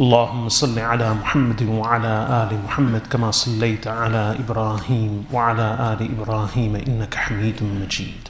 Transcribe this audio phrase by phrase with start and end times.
[0.00, 7.14] اللهم صل على محمد وعلى آل محمد كما صليت على إبراهيم وعلى آل إبراهيم إنك
[7.14, 8.28] حميد مجيد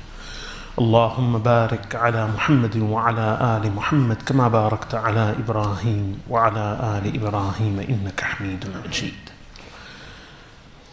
[0.78, 6.64] اللهم بارك على محمد وعلى آل محمد كما باركت على إبراهيم وعلى
[6.96, 9.28] آل إبراهيم إنك حميد مجيد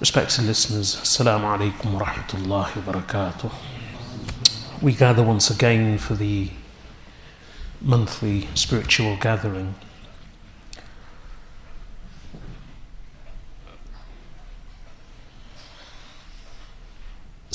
[0.01, 3.49] Respected listeners, Assalamu alaikum wa rahmatullahi wa barakatuh.
[4.81, 6.49] We gather once again for the
[7.81, 9.75] monthly spiritual gathering.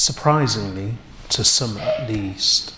[0.01, 0.95] Surprisingly,
[1.29, 2.73] to some at least,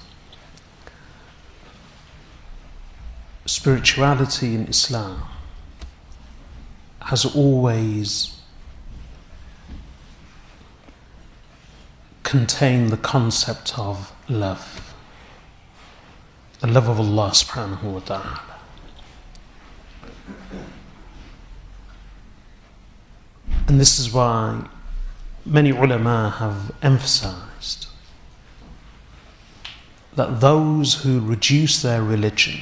[3.46, 5.22] spirituality in Islam
[7.02, 8.40] has always
[12.24, 14.92] contained the concept of love,
[16.58, 18.42] the love of Allah subhanahu wa ta'ala.
[23.68, 24.66] And this is why
[25.44, 27.86] many ulama have emphasized
[30.14, 32.60] that those who reduce their religion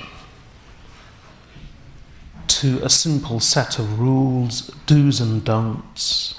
[2.46, 6.34] to a simple set of rules, do's and don'ts,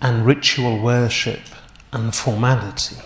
[0.00, 1.40] and ritual worship
[1.92, 2.96] and formality,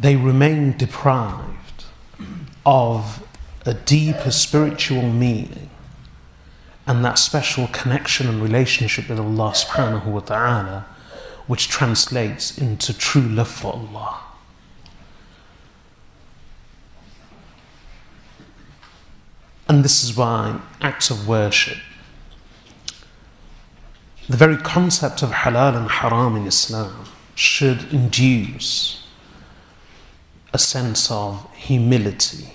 [0.00, 1.84] they remain deprived
[2.66, 3.23] of
[3.64, 5.70] a deeper spiritual meaning
[6.86, 10.86] and that special connection and relationship with Allah subhanahu wa ta'ala,
[11.46, 14.20] which translates into true love for Allah.
[19.66, 21.78] And this is why acts of worship,
[24.28, 29.06] the very concept of halal and haram in Islam, should induce
[30.52, 32.52] a sense of humility,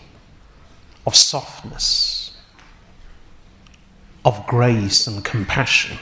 [1.09, 2.37] of softness,
[4.23, 5.97] of grace and compassion,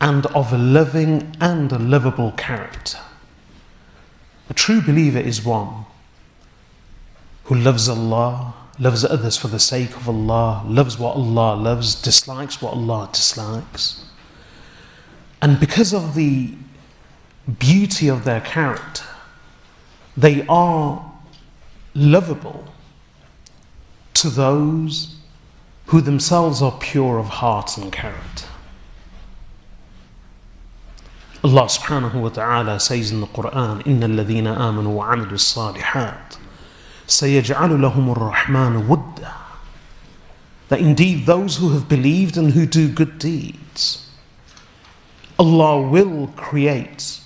[0.00, 2.98] and of a loving and a lovable character.
[4.48, 5.84] A true believer is one
[7.44, 12.62] who loves Allah, loves others for the sake of Allah, loves what Allah loves, dislikes
[12.62, 14.02] what Allah dislikes.
[15.42, 16.54] And because of the
[17.58, 19.04] beauty of their character,
[20.16, 21.12] they are
[21.95, 22.65] lovable
[24.15, 25.15] to those
[25.87, 28.45] who themselves are pure of heart and character.
[31.43, 36.37] Allah subhanahu wa ta'ala says in the Quran, إِنَّ الَّذِينَ آمَنُوا وَعَمِلُوا الصَّالِحَاتِ
[37.07, 39.33] سَيَجْعَلُ لَهُمُ الرَّحْمَنُ وُدًّا
[40.69, 44.07] That indeed those who have believed and who do good deeds,
[45.39, 47.19] Allah will create.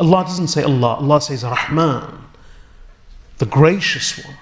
[0.00, 2.19] Allah doesn't say Allah, Allah says Rahman,
[3.40, 4.36] the gracious one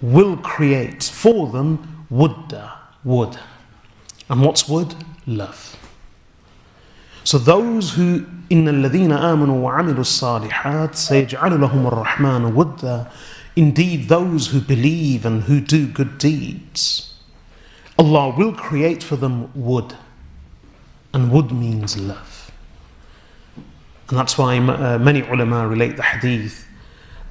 [0.00, 2.72] will create for them wudda,
[3.04, 3.38] wood.
[4.28, 4.94] And what's wood?
[5.26, 5.76] Love.
[7.24, 13.06] So those who إن الذين آمنوا وعملوا الصالحات سيجعل لهم الرحمن ودا
[13.56, 17.14] Indeed, those who believe and who do good deeds,
[17.98, 19.96] Allah will create for them wood.
[21.12, 22.52] And wood means love.
[24.08, 26.66] And that's why uh, many ulama relate the hadith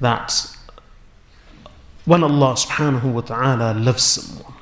[0.00, 0.46] that
[2.05, 4.53] when Allah subhanahu wa ta'ala loves someone,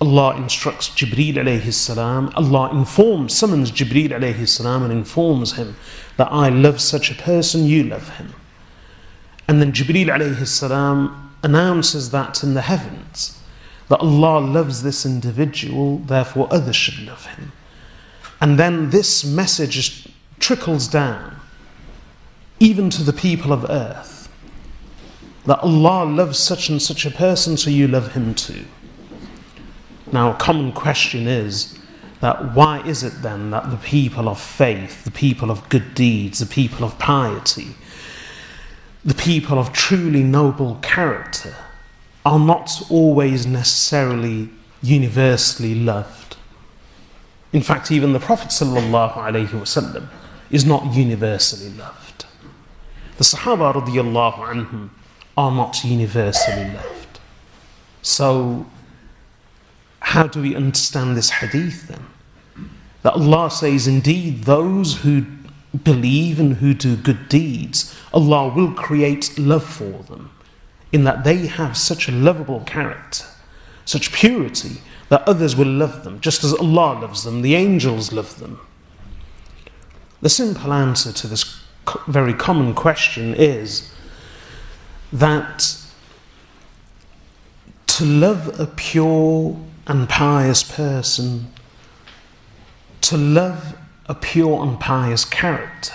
[0.00, 5.76] Allah instructs Jibreel alayhi salam, Allah informs, summons Jibreel alayhi salam and informs him
[6.18, 8.34] that I love such a person, you love him.
[9.48, 13.40] And then Jibreel alayhi salam announces that in the heavens,
[13.88, 17.52] that Allah loves this individual, therefore others should love him.
[18.40, 20.08] And then this message
[20.38, 21.36] trickles down
[22.60, 24.13] even to the people of earth
[25.46, 28.64] that Allah loves such and such a person, so you love him too.
[30.12, 31.78] Now, a common question is
[32.20, 36.38] that why is it then that the people of faith, the people of good deeds,
[36.38, 37.74] the people of piety,
[39.04, 41.54] the people of truly noble character
[42.24, 44.48] are not always necessarily
[44.82, 46.36] universally loved?
[47.52, 50.08] In fact, even the Prophet ﷺ
[50.50, 52.24] is not universally loved.
[53.16, 54.90] The Sahaba radiallahu
[55.36, 57.20] are not universally loved.
[58.02, 58.66] So,
[60.00, 62.06] how do we understand this hadith then?
[63.02, 65.26] That Allah says, indeed, those who
[65.82, 70.30] believe and who do good deeds, Allah will create love for them,
[70.92, 73.24] in that they have such a lovable character,
[73.84, 78.38] such purity, that others will love them, just as Allah loves them, the angels love
[78.38, 78.60] them.
[80.22, 81.60] The simple answer to this
[82.06, 83.92] very common question is
[85.14, 85.76] that
[87.86, 89.56] to love a pure
[89.86, 91.52] and pious person,
[93.00, 93.76] to love
[94.06, 95.94] a pure and pious character,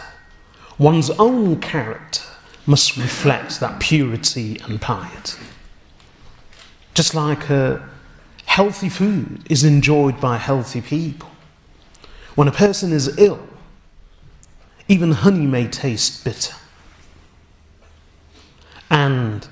[0.77, 2.24] one's own character
[2.66, 5.44] must reflect that purity and piety.
[6.94, 7.88] Just like a
[8.45, 11.30] healthy food is enjoyed by healthy people.
[12.36, 13.45] When a person is ill,
[14.88, 16.56] even honey may taste bitter.
[18.89, 19.47] And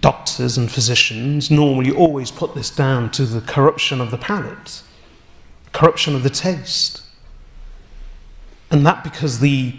[0.00, 4.82] doctors and physicians normally always put this down to the corruption of the palate,
[5.72, 7.02] corruption of the taste.
[8.70, 9.74] And that because the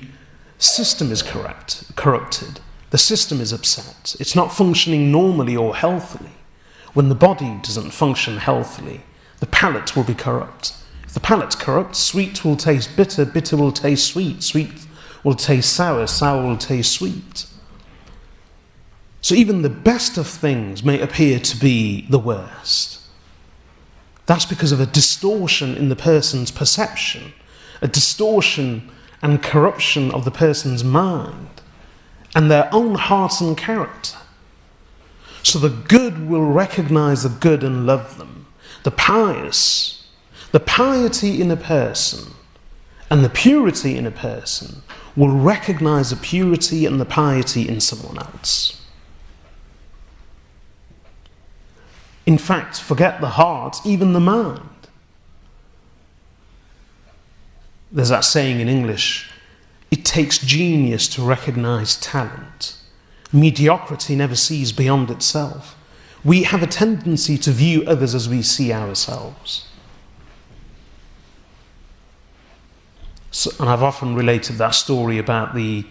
[0.57, 2.59] system is corrupt, corrupted,
[2.89, 4.15] the system is upset.
[4.19, 6.31] It's not functioning normally or healthily.
[6.93, 9.01] When the body doesn't function healthily,
[9.39, 10.73] the palate will be corrupt.
[11.03, 14.87] If the palate's corrupt, sweet will taste bitter, bitter will taste sweet, sweet
[15.23, 17.45] will taste sour, sour will taste sweet.
[19.21, 23.01] So even the best of things may appear to be the worst.
[24.25, 27.33] That's because of a distortion in the person's perception,
[27.81, 28.89] a distortion
[29.21, 31.61] and corruption of the person's mind
[32.35, 34.17] and their own heart and character.
[35.43, 38.45] So the good will recognize the good and love them.
[38.83, 40.07] The pious,
[40.51, 42.33] the piety in a person
[43.09, 44.83] and the purity in a person
[45.15, 48.81] will recognize the purity and the piety in someone else.
[52.25, 54.61] In fact, forget the heart, even the mind.
[57.91, 59.31] There's that saying in English
[59.89, 62.77] it takes genius to recognize talent.
[63.33, 65.75] Mediocrity never sees beyond itself.
[66.23, 69.68] We have a tendency to view others as we see ourselves.
[73.31, 75.85] So, and I've often related that story about the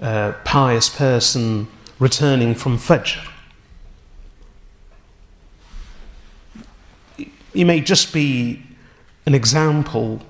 [0.00, 1.68] uh, pious person
[1.98, 3.28] returning from Fajr.
[7.18, 8.62] It may just be
[9.24, 10.20] an example,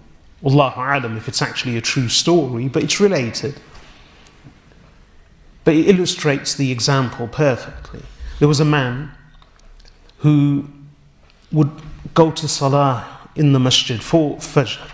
[0.44, 3.61] Allahu Alam, if it's actually a true story, but it's related.
[5.64, 8.02] But it illustrates the example perfectly.
[8.38, 9.11] There was a man
[10.19, 10.69] who
[11.50, 11.70] would
[12.14, 14.88] go to Salah in the masjid for Fajr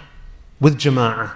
[0.58, 1.35] with Jama'ah.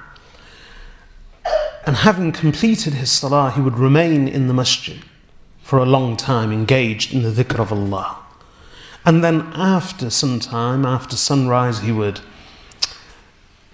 [1.86, 4.98] And having completed his Salah, he would remain in the masjid
[5.62, 8.18] for a long time, engaged in the dhikr of Allah.
[9.04, 12.20] And then after some time, after sunrise, he would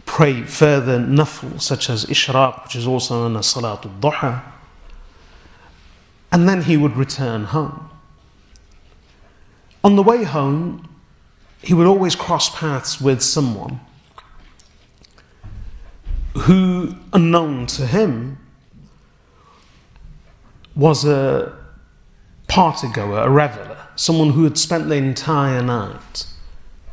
[0.04, 4.42] pray further nafl, such as ishraq, which is also known as salatul duha.
[6.30, 7.88] And then he would return home.
[9.82, 10.86] On the way home,
[11.62, 13.80] he would always cross paths with someone
[16.34, 18.38] who, unknown to him,
[20.74, 21.56] was a
[22.48, 26.26] party goer, a reveler someone who had spent the entire night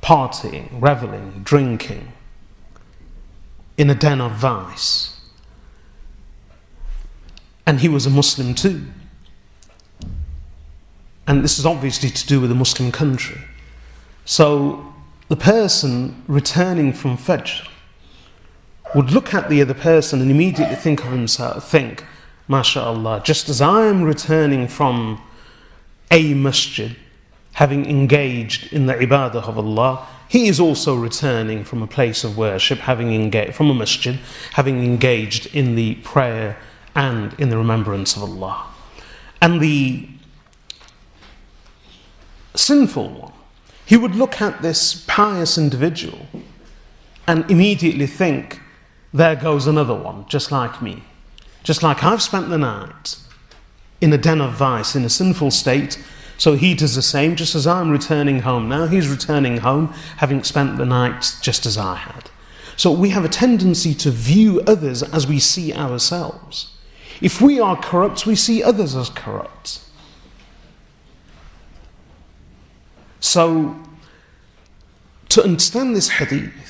[0.01, 2.11] partying, reveling, drinking
[3.77, 5.19] in a den of vice.
[7.65, 8.85] And he was a Muslim too.
[11.27, 13.41] And this is obviously to do with a Muslim country.
[14.25, 14.93] So
[15.27, 17.67] the person returning from Fajr
[18.95, 22.05] would look at the other person and immediately think of himself, think,
[22.49, 25.21] MashaAllah, just as I am returning from
[26.09, 26.95] a masjid,
[27.53, 32.37] having engaged in the ibadah of Allah, he is also returning from a place of
[32.37, 34.19] worship, having engaged from a masjid,
[34.53, 36.57] having engaged in the prayer
[36.95, 38.65] and in the remembrance of Allah.
[39.41, 40.07] And the
[42.55, 43.33] sinful one,
[43.85, 46.27] he would look at this pious individual
[47.27, 48.59] and immediately think,
[49.13, 51.03] there goes another one, just like me.
[51.63, 53.17] Just like I've spent the night
[54.01, 56.01] in a den of vice, in a sinful state,
[56.37, 58.87] So he does the same, just as I'm returning home now.
[58.87, 62.29] He's returning home, having spent the night just as I had.
[62.77, 66.71] So we have a tendency to view others as we see ourselves.
[67.19, 69.81] If we are corrupt, we see others as corrupt.
[73.19, 73.75] So,
[75.27, 76.68] to understand this hadith,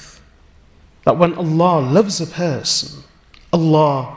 [1.08, 3.04] that when Allah loves a person,
[3.52, 4.16] Allah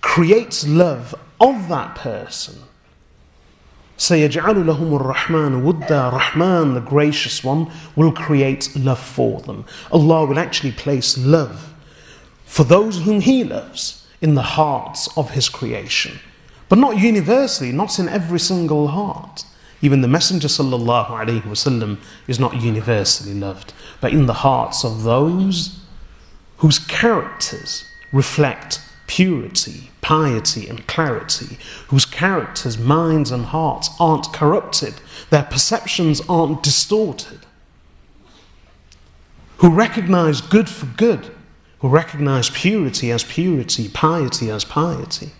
[0.00, 2.62] creates love of that person.
[3.98, 9.64] سَيَجْعَلُ لَهُمُ الرَّحْمَنُ وُدَّى Rahman, the gracious one, will create love for them.
[9.90, 11.74] Allah will actually place love
[12.44, 16.20] for those whom He loves in the hearts of His creation.
[16.68, 19.44] But not universally, not in every single heart.
[19.82, 21.98] Even the Messenger sallallahu alaihi wasallam
[22.28, 25.80] is not universally loved, but in the hearts of those
[26.63, 31.57] whose characters reflect purity, piety, and clarity,
[31.89, 34.93] whose characters, minds, and hearts aren't corrupted,
[35.29, 37.41] their perceptions aren't distorted,
[39.57, 41.35] who recognize good for good,
[41.79, 45.31] who recognize purity as purity, piety as piety,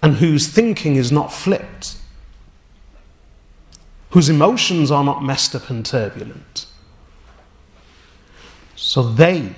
[0.00, 1.96] and whose thinking is not flipped
[4.14, 6.66] whose emotions are not messed up and turbulent.
[8.76, 9.54] So they,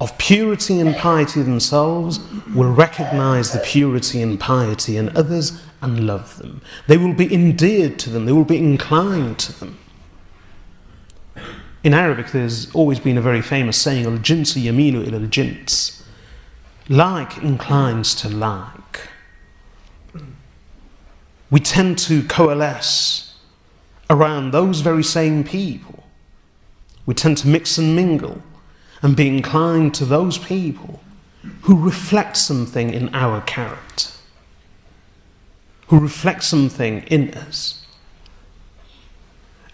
[0.00, 2.20] of purity and piety themselves,
[2.54, 6.62] will recognize the purity and piety in others and love them.
[6.86, 9.78] They will be endeared to them, they will be inclined to them.
[11.84, 16.02] In Arabic, there's always been a very famous saying, Al jinsu yaminu il jins.
[16.88, 19.08] Like inclines to like.
[21.48, 23.34] We tend to coalesce
[24.10, 25.95] around those very same people.
[27.06, 28.42] We tend to mix and mingle
[29.00, 31.00] and be inclined to those people
[31.62, 34.10] who reflect something in our character,
[35.86, 37.86] who reflect something in us.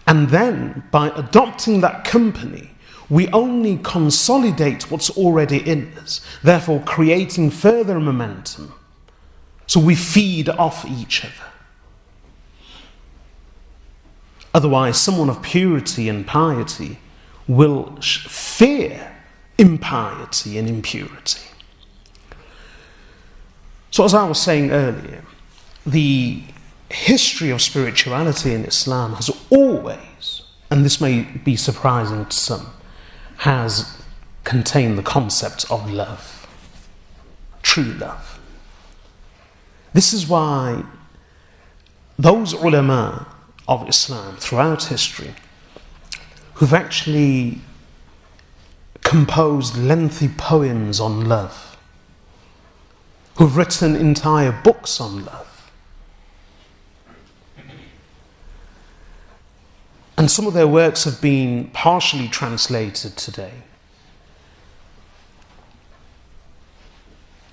[0.05, 2.71] And then, by adopting that company,
[3.09, 8.73] we only consolidate what's already in us, therefore creating further momentum.
[9.65, 11.33] So we feed off each other.
[14.53, 16.99] Otherwise, someone of purity and piety
[17.47, 19.15] will fear
[19.57, 21.41] impiety and impurity.
[23.91, 25.23] So, as I was saying earlier,
[25.85, 26.41] the
[26.89, 32.67] history of spirituality in Islam has always, and this may be surprising to some,
[33.37, 34.01] has
[34.43, 36.47] contained the concept of love,
[37.61, 38.39] true love.
[39.93, 40.83] This is why
[42.17, 43.27] those ulama
[43.67, 45.33] of Islam throughout history
[46.55, 47.59] who've actually
[49.01, 51.77] composed lengthy poems on love,
[53.37, 55.71] who've written entire books on love.
[60.17, 63.53] And some of their works have been partially translated today.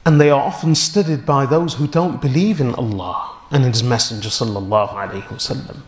[0.05, 4.29] And they are often studied by those who don't believe in Allah and His Messenger
[4.29, 5.83] sallallahu alaihi wasallam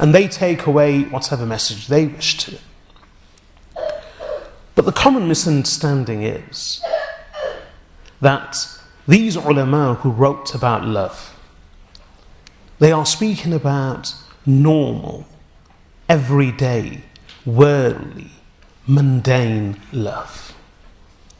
[0.00, 2.58] and they take away whatever message they wish to.
[4.74, 6.82] But the common misunderstanding is
[8.22, 8.66] that
[9.06, 11.36] these ulama who wrote about love,
[12.78, 14.14] they are speaking about
[14.46, 15.26] normal,
[16.08, 17.02] everyday,
[17.44, 18.30] worldly,
[18.86, 20.54] mundane love.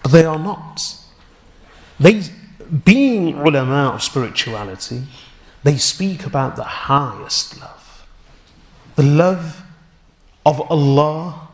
[0.03, 0.83] But they are not.
[1.99, 2.25] They,
[2.85, 5.05] being ulama of spirituality,
[5.63, 7.80] they speak about the highest love
[9.01, 9.63] the love
[10.45, 11.49] of Allah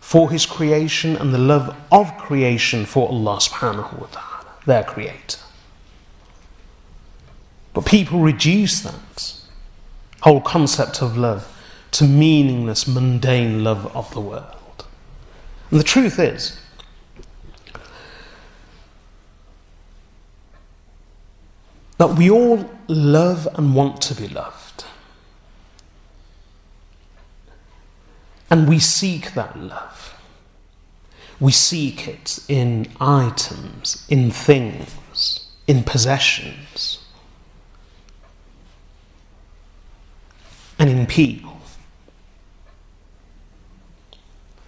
[0.00, 5.40] for His creation and the love of creation for Allah subhanahu wa ta'ala, their creator.
[7.74, 9.34] But people reduce that
[10.22, 11.46] whole concept of love
[11.90, 14.86] to meaningless, mundane love of the world.
[15.70, 16.58] And the truth is,
[21.98, 24.65] that we all love and want to be loved.
[28.50, 30.14] And we seek that love.
[31.38, 37.04] We seek it in items, in things, in possessions,
[40.78, 41.60] and in people.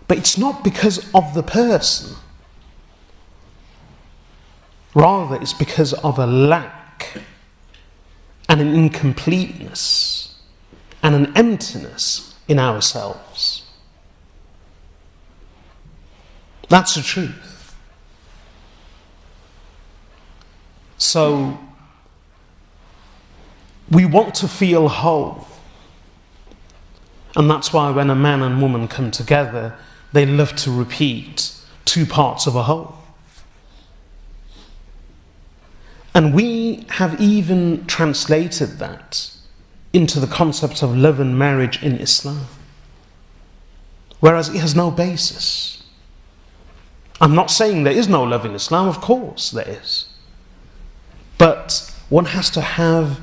[0.08, 2.16] But it's not because of the person.
[4.94, 7.22] Rather, it's because of a lack
[8.48, 10.34] and an incompleteness
[11.02, 13.57] and an emptiness in ourselves.
[16.68, 17.76] That's the truth.
[20.98, 21.58] So,
[23.90, 25.46] we want to feel whole.
[27.36, 29.76] And that's why when a man and woman come together,
[30.12, 32.94] they love to repeat two parts of a whole.
[36.14, 39.30] And we have even translated that
[39.92, 42.46] into the concept of love and marriage in Islam.
[44.20, 45.77] Whereas it has no basis.
[47.20, 50.06] I'm not saying there is no love in Islam, of course there is.
[51.36, 53.20] But one has to have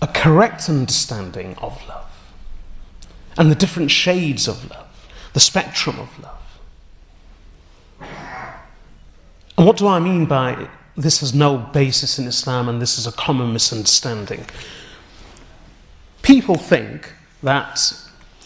[0.00, 2.10] a correct understanding of love
[3.38, 6.38] and the different shades of love, the spectrum of love.
[9.56, 13.06] And what do I mean by this has no basis in Islam and this is
[13.06, 14.44] a common misunderstanding?
[16.22, 17.12] People think
[17.42, 17.92] that,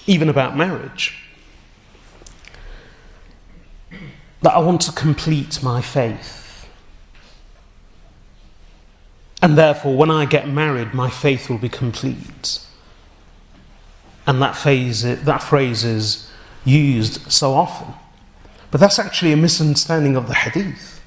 [0.06, 1.25] even about marriage,
[4.46, 6.68] that I want to complete my faith.
[9.42, 12.60] And therefore, when I get married, my faith will be complete.
[14.24, 14.54] And that,
[15.24, 16.30] that phrase is
[16.64, 17.92] used so often.
[18.70, 21.02] But that's actually a misunderstanding of the hadith.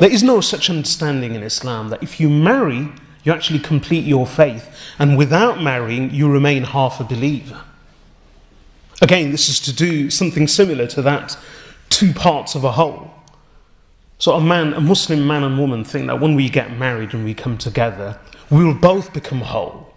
[0.00, 2.88] There is no such understanding in Islam that if you marry,
[3.24, 7.60] you actually complete your faith, and without marrying, you remain half a believer.
[9.02, 11.36] Again, this is to do something similar to that
[11.94, 13.08] two parts of a whole.
[14.18, 17.24] So, a man, a Muslim man and woman think that when we get married and
[17.24, 18.18] we come together,
[18.50, 19.94] we will both become whole,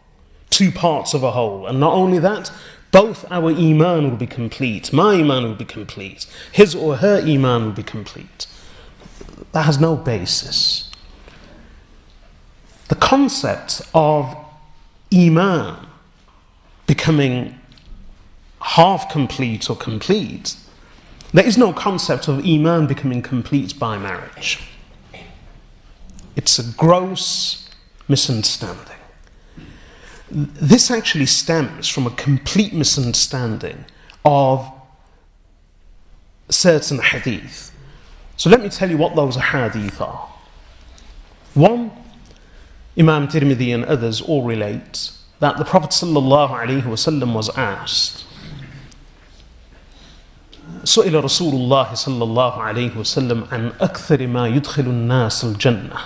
[0.52, 1.66] two parts of a whole.
[1.66, 2.52] And not only that,
[2.92, 4.94] both our Iman will be complete.
[4.94, 6.28] My Iman will be complete.
[6.52, 8.46] His or her Iman will be complete.
[9.54, 10.92] That has no basis.
[12.90, 14.36] The concept of
[15.12, 15.88] Iman
[16.86, 17.60] becoming
[18.62, 20.56] half complete or complete,
[21.34, 24.60] there is no concept of Iman becoming complete by marriage.
[26.36, 27.70] It's a gross
[28.08, 28.96] misunderstanding.
[30.30, 33.86] This actually stems from a complete misunderstanding
[34.24, 34.72] of
[36.50, 37.72] certain hadith.
[38.36, 40.30] So let me tell you what those hadith are.
[41.54, 41.92] One,
[42.98, 48.26] Imam Tirmidhi and others all relate that the Prophet ﷺ was asked,
[50.88, 56.00] سئل رسول الله صلى الله عليه وسلم عن أكثر ما يدخل الناس الجنة.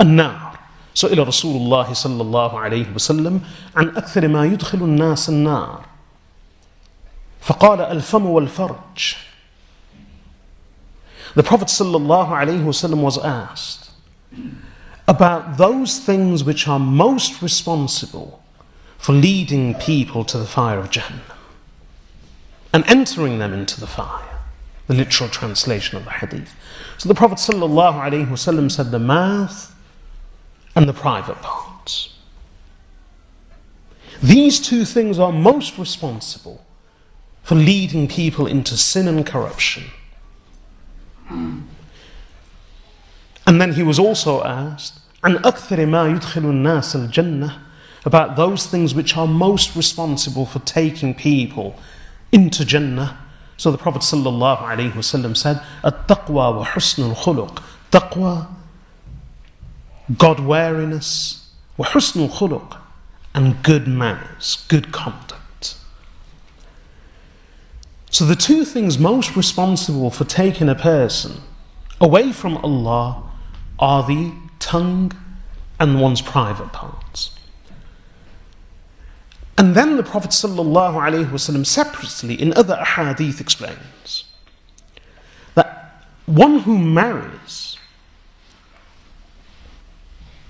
[0.00, 0.58] النار.
[0.94, 3.40] سئل رسول الله صلى الله عليه وسلم
[3.76, 5.84] عن أكثر ما يدخل الناس النار.
[7.40, 9.14] فقال الفم والفرج.
[11.36, 13.90] The Prophet صلى الله عليه وسلم was asked
[15.06, 18.40] about those things which are most responsible
[18.98, 21.33] for leading people to the fire of Jahannam
[22.73, 24.39] and entering them into the fire.
[24.87, 26.55] The literal translation of the hadith.
[26.97, 29.75] So the Prophet ﷺ said the mouth
[30.75, 32.15] and the private parts.
[34.21, 36.65] These two things are most responsible
[37.43, 39.85] for leading people into sin and corruption.
[41.29, 41.67] And
[43.45, 47.59] then he was also asked, عن أكثر ما يدخل الناس الجنة
[48.05, 51.75] about those things which are most responsible for taking people
[52.34, 53.16] into Jannah.
[53.56, 57.62] So the Prophet ﷺ said, At-taqwa wa husnul khuluq.
[57.92, 58.48] Taqwa,
[60.18, 62.76] God-wariness, wa husnul khuluq,
[63.34, 65.76] and good manners, good conduct.
[68.10, 71.40] So the two things most responsible for taking a person
[72.00, 73.30] away from Allah
[73.78, 75.12] are the tongue
[75.78, 77.30] and one's private parts.
[79.56, 84.24] And then the Prophet ﷺ separately in other ahadith explains
[85.54, 87.76] that one who marries,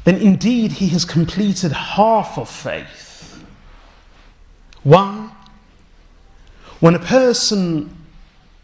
[0.04, 3.44] then indeed he has completed half of faith.
[4.82, 5.30] Why?
[6.80, 7.96] When a person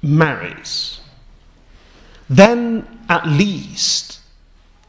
[0.03, 1.00] marries,
[2.29, 4.20] then at least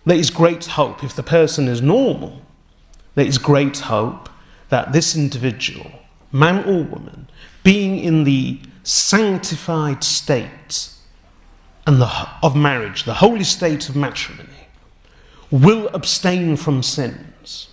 [0.05, 2.41] there is great hope, if the person is normal,
[3.15, 4.29] there is great hope
[4.71, 5.91] that this individual,
[6.31, 7.27] man or woman,
[7.61, 10.89] being in the sanctified state
[11.85, 14.69] and the, of marriage, the holy state of matrimony,
[15.51, 17.67] will abstain from sins,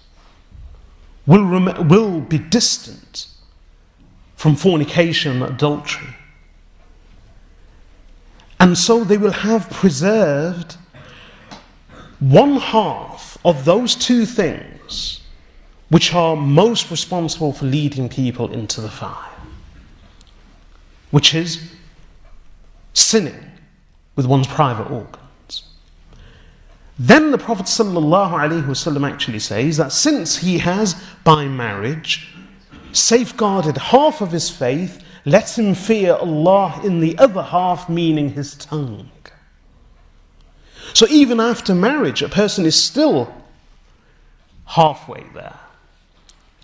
[1.24, 3.28] will, rem- will be distant
[4.34, 6.16] from fornication and adultery.
[8.58, 10.76] And so they will have preserved
[12.18, 15.17] one half of those two things
[15.88, 19.32] which are most responsible for leading people into the fire,
[21.10, 21.72] which is
[22.92, 23.50] sinning
[24.16, 25.62] with one's private organs.
[26.98, 32.34] Then the Prophet ﷺ actually says that since he has, by marriage,
[32.92, 38.56] safeguarded half of his faith, let him fear Allah in the other half, meaning his
[38.56, 39.10] tongue.
[40.92, 43.32] So even after marriage, a person is still
[44.64, 45.58] halfway there.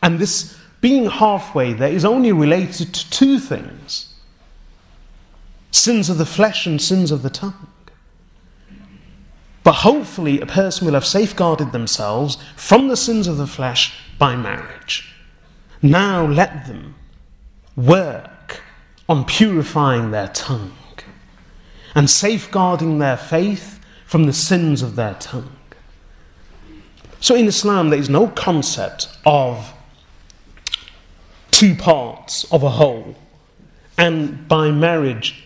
[0.05, 4.11] And this being halfway there is only related to two things
[5.73, 7.67] sins of the flesh and sins of the tongue.
[9.64, 14.37] But hopefully, a person will have safeguarded themselves from the sins of the flesh by
[14.37, 15.12] marriage.
[15.83, 16.95] Now let them
[17.75, 18.62] work
[19.09, 20.77] on purifying their tongue
[21.95, 25.57] and safeguarding their faith from the sins of their tongue.
[27.21, 29.74] So in Islam, there is no concept of
[31.55, 33.14] two parts of a whole,
[33.97, 35.45] and by marriage,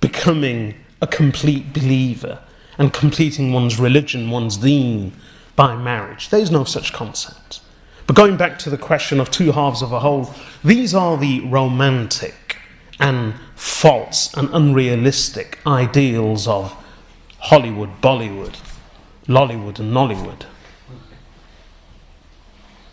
[0.00, 2.38] becoming a complete believer
[2.78, 5.12] and completing one's religion, one's deen
[5.56, 6.28] by marriage.
[6.28, 7.60] There is no such concept.
[8.06, 10.32] But going back to the question of two halves of a whole,
[10.62, 12.58] these are the romantic
[13.00, 16.76] and false and unrealistic ideals of
[17.38, 18.54] Hollywood, Bollywood,
[19.26, 20.44] Lollywood, and Nollywood.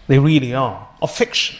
[0.07, 1.59] They really are, of fiction.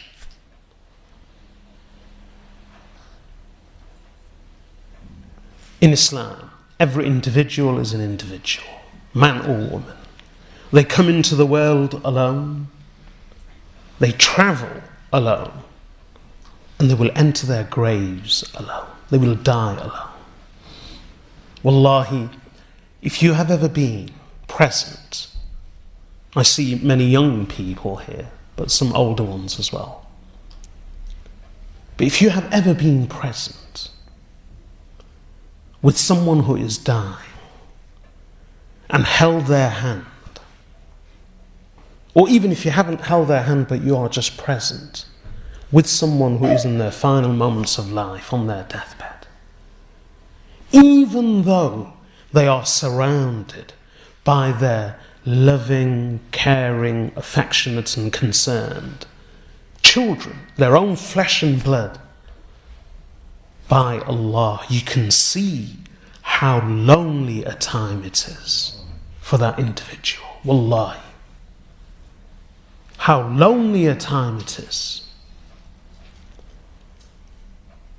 [5.80, 8.68] In Islam, every individual is an individual,
[9.14, 9.96] man or woman.
[10.72, 12.68] They come into the world alone,
[14.00, 14.82] they travel
[15.14, 15.64] alone,
[16.80, 18.88] and they will enter their graves alone.
[19.10, 20.10] They will die alone.
[21.64, 22.30] Wallahi,
[23.02, 24.10] if you have ever been
[24.48, 25.28] present,
[26.36, 30.08] I see many young people here, but some older ones as well.
[31.98, 33.58] But if you have ever been present
[35.88, 37.32] with someone who is dying
[38.90, 40.06] and held their hand,
[42.14, 45.06] or even if you haven't held their hand but you are just present
[45.72, 49.28] with someone who is in their final moments of life on their deathbed,
[50.74, 51.94] even though
[52.34, 53.72] they are surrounded
[54.26, 59.06] by their loving, caring, affectionate, and concerned
[59.84, 61.98] children, their own flesh and blood.
[63.70, 65.76] By Allah, you can see
[66.22, 68.82] how lonely a time it is
[69.20, 70.28] for that individual.
[70.44, 71.00] Wallahi.
[72.98, 75.04] How lonely a time it is.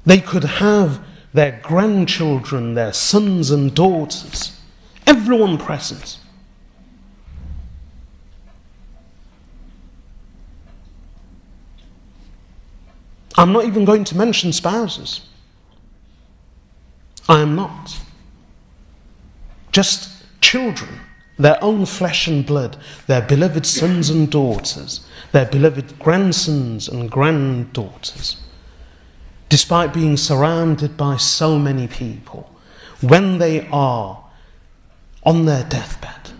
[0.06, 1.04] They could have
[1.34, 4.58] their grandchildren, their sons and daughters,
[5.06, 6.18] everyone present.
[13.36, 15.27] I'm not even going to mention spouses.
[17.28, 18.00] I am not.
[19.72, 21.00] Just children,
[21.38, 28.36] their own flesh and blood, their beloved sons and daughters, their beloved grandsons and granddaughters
[29.48, 32.50] despite being surrounded by so many people,
[33.00, 34.24] when they are
[35.24, 36.30] on their deathbed,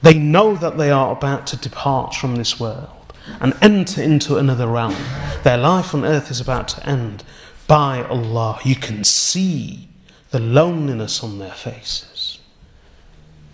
[0.00, 4.66] they know that they are about to depart from this world and enter into another
[4.66, 4.96] realm.
[5.44, 7.22] Their life on earth is about to end.
[7.68, 9.88] By Allah, you can see
[10.32, 12.40] the loneliness on their faces.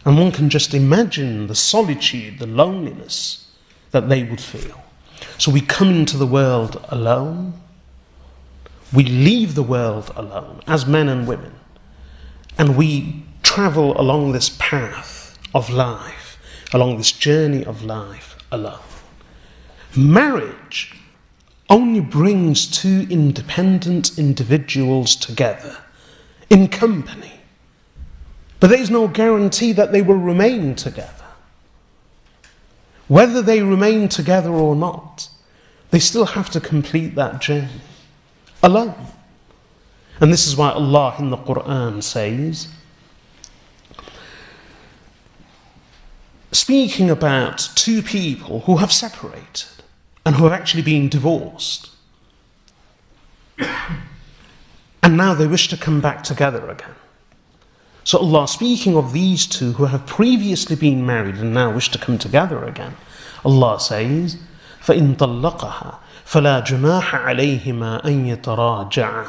[0.05, 3.47] And one can just imagine the solitude, the loneliness
[3.91, 4.83] that they would feel.
[5.37, 7.61] So we come into the world alone
[8.93, 11.53] we leave the world alone as men and women
[12.57, 16.39] and we travel along this path of life,
[16.73, 18.81] along this journey of life alone.
[19.97, 20.95] Marriage
[21.71, 25.77] only brings two independent individuals together
[26.51, 27.41] in company,
[28.61, 31.13] but there is no guarantee that they will remain together.
[33.07, 35.29] Whether they remain together or not,
[35.91, 37.81] they still have to complete that journey
[38.63, 39.07] alone.
[40.21, 42.69] And this is why Allah in the Quran says,
[46.53, 49.69] speaking about two people who have separated
[50.27, 51.91] and who have actually been divorced,
[55.02, 56.96] and now they wish to come back together again.
[58.06, 61.98] So, Allah, speaking of these two who have previously been married and now wish to
[61.98, 62.96] come together again,
[63.46, 64.38] Allah says,
[64.82, 69.26] فَإِن طَلَّقَهَا فلا جناح عليهما أن يتراجعا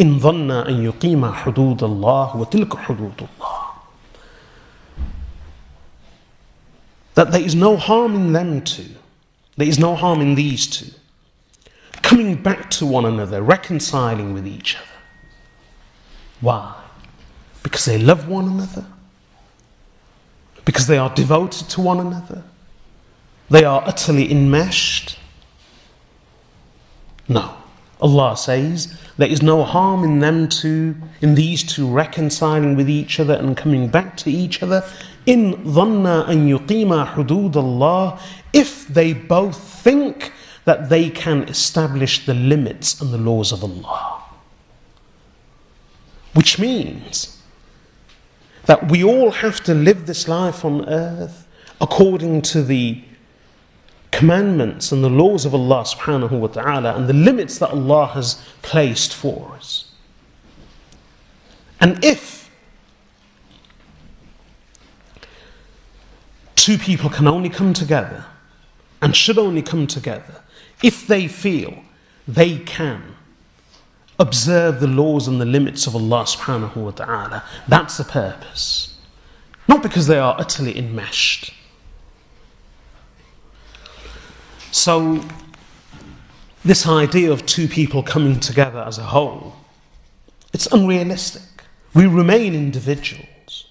[0.00, 3.66] إن ظنا أن يقيما حدود الله وتلك حدود الله
[7.14, 8.96] that there is no harm in them two
[9.56, 10.90] there is no harm in these two
[12.01, 14.85] coming back to one another reconciling with each other
[16.41, 16.75] why
[17.63, 18.85] because they love one another
[20.65, 22.43] because they are devoted to one another,
[23.49, 25.17] they are utterly enmeshed.
[27.27, 27.57] No.
[28.01, 33.19] Allah says there is no harm in them two, in these two reconciling with each
[33.19, 34.83] other and coming back to each other.
[35.25, 38.19] In dhanna an yuqima hudud Allah,
[38.53, 40.31] if they both think
[40.65, 44.23] that they can establish the limits and the laws of Allah.
[46.33, 47.41] Which means
[48.65, 51.47] that we all have to live this life on earth
[51.79, 53.03] according to the
[54.11, 58.41] commandments and the laws of Allah subhanahu wa ta'ala and the limits that Allah has
[58.61, 59.91] placed for us.
[61.79, 62.51] And if
[66.55, 68.25] two people can only come together
[69.01, 70.40] and should only come together
[70.81, 71.83] if they feel
[72.27, 73.15] they can
[74.19, 78.97] observe the laws and the limits of Allah subhanahu wa ta'ala, that's the purpose.
[79.67, 81.53] Not because they are utterly enmeshed
[84.71, 85.21] So,
[86.63, 89.55] this idea of two people coming together as a whole,
[90.53, 91.43] it's unrealistic.
[91.93, 93.67] We remain individuals.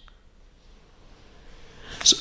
[2.04, 2.18] So,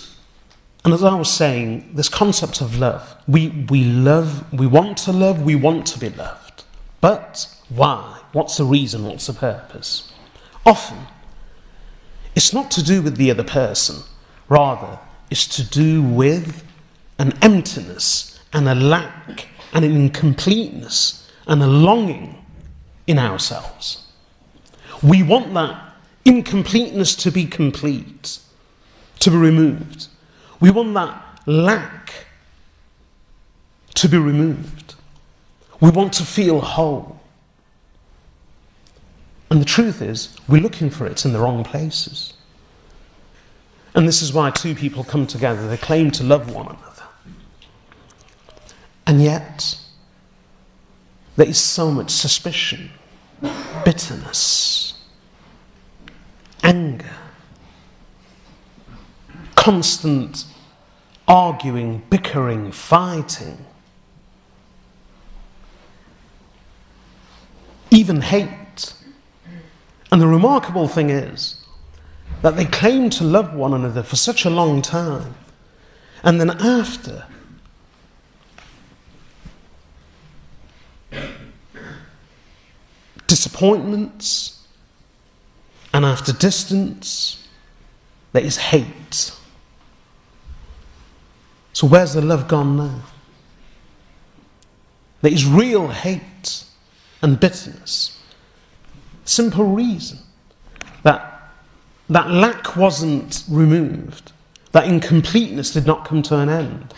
[0.86, 5.12] and as I was saying, this concept of love, we, we love, we want to
[5.12, 6.64] love, we want to be loved.
[7.02, 8.22] But why?
[8.32, 9.04] What's the reason?
[9.04, 10.12] What's the purpose?
[10.66, 11.08] Often,
[12.36, 14.04] it's not to do with the other person,
[14.48, 16.64] rather, it's to do with
[17.18, 22.44] an emptiness and a lack and an incompleteness and a longing
[23.06, 24.06] in ourselves.
[25.04, 28.40] We want that incompleteness to be complete,
[29.20, 30.08] to be removed.
[30.60, 32.26] We want that lack
[33.96, 34.96] to be removed.
[35.80, 37.20] We want to feel whole.
[39.50, 42.34] And the truth is, we're looking for it in the wrong places.
[43.96, 47.04] And this is why two people come together, they claim to love one another.
[49.08, 49.80] And yet,
[51.36, 52.92] there is so much suspicion,
[53.84, 54.94] bitterness,
[56.62, 57.16] anger,
[59.70, 60.46] constant
[61.28, 63.64] arguing, bickering, fighting,
[67.92, 68.94] even hate.
[70.12, 71.64] And the remarkable thing is
[72.42, 75.36] that they claim to love one another for such a long time,
[76.24, 77.28] and then after,
[83.28, 84.66] disappointments,
[85.94, 87.48] and after distance,
[88.34, 89.36] there is hate.
[91.80, 93.04] So, where's the love gone now?
[95.22, 96.66] There is real hate
[97.22, 98.20] and bitterness.
[99.24, 100.20] Simple reason
[101.04, 101.54] that
[102.10, 104.34] that lack wasn't removed,
[104.74, 106.94] that incompleteness did not come to an end,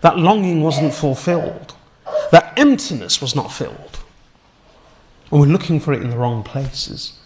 [0.00, 1.74] that longing wasn't fulfilled,
[2.30, 3.98] that emptiness was not filled
[5.30, 7.20] and we're looking for it in the wrong places.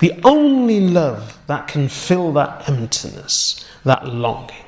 [0.00, 4.64] The only love that can fill that emptiness, that longing,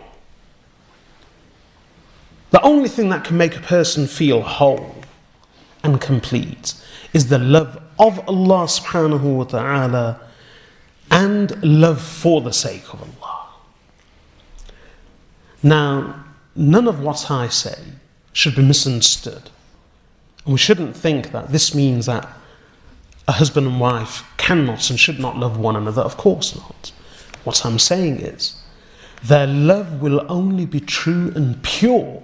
[2.51, 4.97] the only thing that can make a person feel whole
[5.83, 6.75] and complete
[7.13, 10.21] is the love of Allah subhanahu wa ta'ala
[11.11, 13.49] and love for the sake of Allah.
[15.63, 17.79] Now, none of what I say
[18.33, 19.51] should be misunderstood.
[20.45, 22.29] And we shouldn't think that this means that
[23.29, 26.03] a husband and wife cannot and should not love one another.
[26.03, 26.93] Of course not.
[27.45, 28.57] What I'm saying is,
[29.23, 32.23] their love will only be true and pure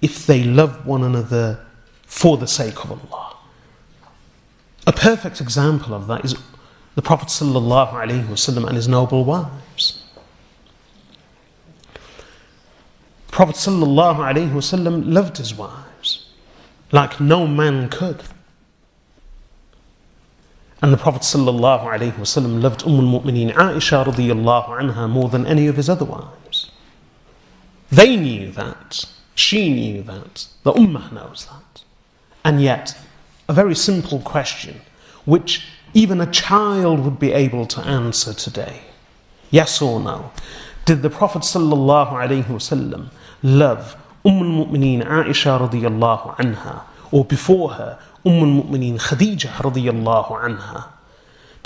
[0.00, 1.64] if they love one another
[2.06, 3.36] for the sake of Allah.
[4.86, 6.34] A perfect example of that is
[6.94, 10.02] the Prophet ﷺ and his noble wives.
[13.26, 16.28] The Prophet ﷺ loved his wives
[16.90, 18.22] like no man could.
[20.82, 25.88] And the Prophet ﷺ loved Umm al-Mu'mineen Aisha radiallahu anha more than any of his
[25.88, 26.70] other wives.
[27.90, 29.06] They knew that.
[29.37, 30.47] She knew that.
[30.63, 31.83] The Ummah knows that.
[32.43, 32.97] And yet,
[33.47, 34.81] a very simple question,
[35.25, 38.81] which even a child would be able to answer today.
[39.51, 40.31] Yes or no?
[40.85, 43.09] Did the Prophet ﷺ
[43.43, 43.95] love
[44.25, 50.85] Umm al-Mu'mineen Aisha radiallahu anha, or before her, Umm al-Mu'mineen Khadija radiyallahu anha.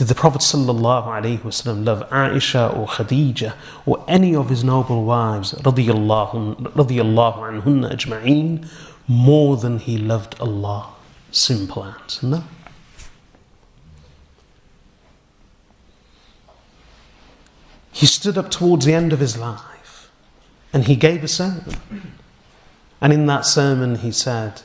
[0.01, 3.53] Did the Prophet wasallam love Aisha or Khadija
[3.85, 8.67] or any of his noble wives radiyallahu anhunna
[9.07, 10.87] more than he loved Allah?
[11.29, 12.43] Simple answer, no.
[17.91, 20.09] He stood up towards the end of his life
[20.73, 22.15] And he gave a sermon.
[22.99, 24.63] And in that sermon, he said,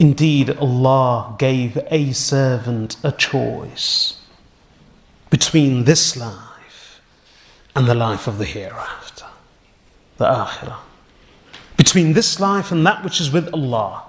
[0.00, 4.18] Indeed, Allah gave a servant a choice
[5.28, 7.02] between this life
[7.76, 9.26] and the life of the hereafter,
[10.16, 10.78] the akhirah.
[11.76, 14.04] Between this life and that which is with Allah.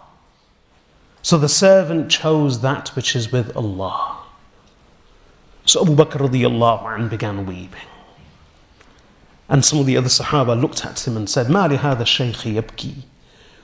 [1.23, 4.17] So the servant chose that which is with Allah.
[5.65, 7.91] So Abu Bakr radiallahu anh began weeping.
[9.49, 13.03] And some of the other Sahaba looked at him and said, Mali hadha shaykhi yabki.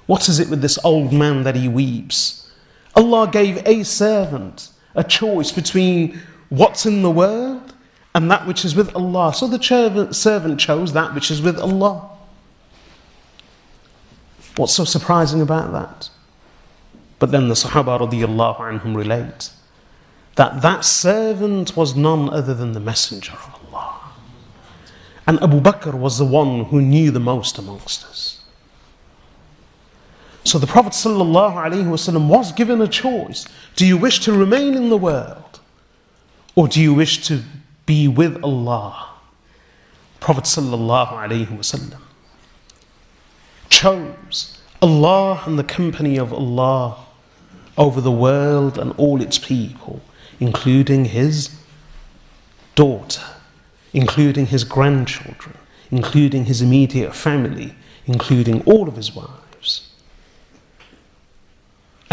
[0.08, 2.52] What is it with this old man that he weeps?
[2.96, 7.76] Allah gave a servant a choice between what's in the world
[8.16, 9.34] and that which is with Allah.
[9.34, 9.62] So the
[10.12, 12.10] servant chose that which is with Allah.
[14.56, 16.10] What's so surprising about that?
[17.20, 19.52] But then the Sahaba radiallahu anhum relate
[20.36, 24.00] that that servant was none other than the Messenger of Allah.
[25.28, 28.27] And Abu Bakr was the one who knew the most amongst us.
[30.48, 33.46] So the Prophet ﷺ was given a choice.
[33.76, 35.60] Do you wish to remain in the world?
[36.56, 37.44] Or do you wish to
[37.86, 39.10] be with Allah?
[40.22, 41.94] Prophet ﷺ
[43.70, 46.98] chose Allah and the company of Allah
[47.78, 50.02] over the world and all its people
[50.40, 51.50] including his
[52.76, 53.26] daughter,
[53.92, 55.58] including his grandchildren,
[55.92, 59.87] including his immediate family, including all of his wives.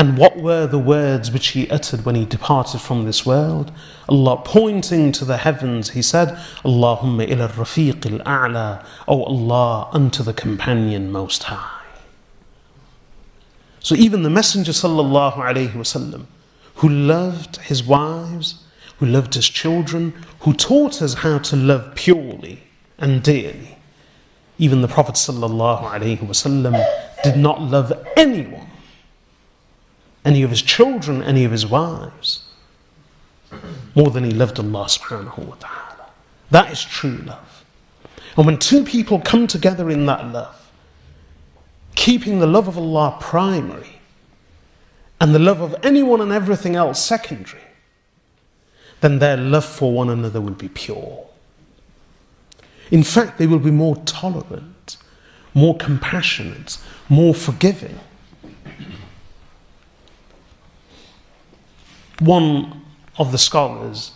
[0.04, 3.72] And what were the words which he uttered when he departed from this world?
[4.06, 6.28] Allah pointing to the heavens, he said,
[6.62, 11.80] Allahumma ila rafiq al-a'la, O Allah, unto the companion most high.
[13.80, 16.26] So even the Messenger sallallahu alayhi wasallam,
[16.74, 18.62] who loved his wives,
[18.98, 22.62] who loved his children, who taught us how to love purely
[22.98, 23.78] and dearly.
[24.58, 26.86] Even the Prophet ﷺ
[27.24, 28.63] did not love anyone,
[30.24, 32.44] any of his children, any of his wives,
[33.94, 36.10] more than he loved Allah subhanahu wa ta'ala.
[36.50, 37.64] That is true love.
[38.36, 40.70] And when two people come together in that love,
[41.94, 44.00] keeping the love of Allah primary,
[45.20, 47.62] and the love of anyone and everything else secondary,
[49.00, 51.26] then their love for one another will be pure.
[52.90, 54.96] In fact, they will be more tolerant,
[55.54, 58.00] more compassionate, more forgiving.
[62.18, 62.82] One
[63.18, 64.12] of the scholars,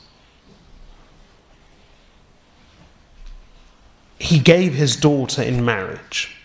[4.19, 6.37] he gave his daughter in marriage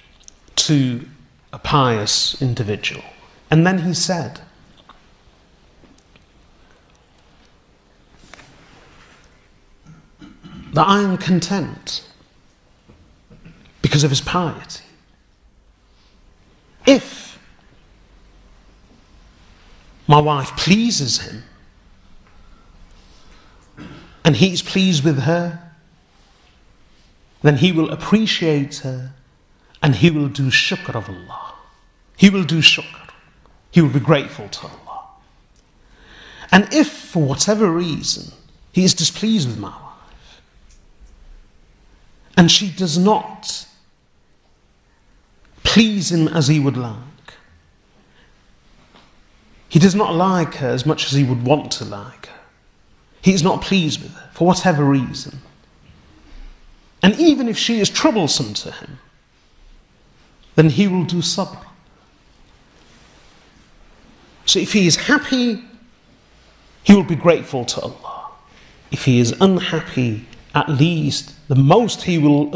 [0.55, 1.07] to
[1.51, 3.03] a pious individual.
[3.49, 4.41] And then he said,
[10.73, 12.07] that I am content
[13.81, 14.83] because of his piety.
[16.87, 17.32] If
[20.07, 21.43] my wife pleases him
[24.25, 25.71] and he's pleased with her,
[27.41, 29.13] then he will appreciate her
[29.81, 31.55] and he will do shukr of Allah.
[32.17, 33.09] He will do shukr.
[33.71, 35.05] He will be grateful to Allah.
[36.51, 38.33] And if for whatever reason
[38.71, 40.41] he is displeased with my wife,
[42.37, 43.67] and she does not
[45.63, 47.12] please him as he would like.
[49.73, 52.39] He does not like her as much as he would want to like her.
[53.23, 55.39] He is not pleased with her for whatever reason.
[57.01, 58.99] And even if she is troublesome to him,
[60.53, 61.65] then he will do sabr.
[64.45, 65.63] So if he is happy,
[66.83, 68.29] he will be grateful to Allah.
[68.91, 72.53] If he is unhappy, at least the most he will,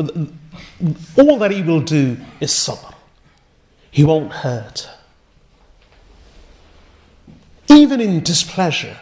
[1.17, 2.93] all that he will do is sabr.
[3.89, 4.87] He won't hurt.
[7.69, 8.97] Even in displeasure,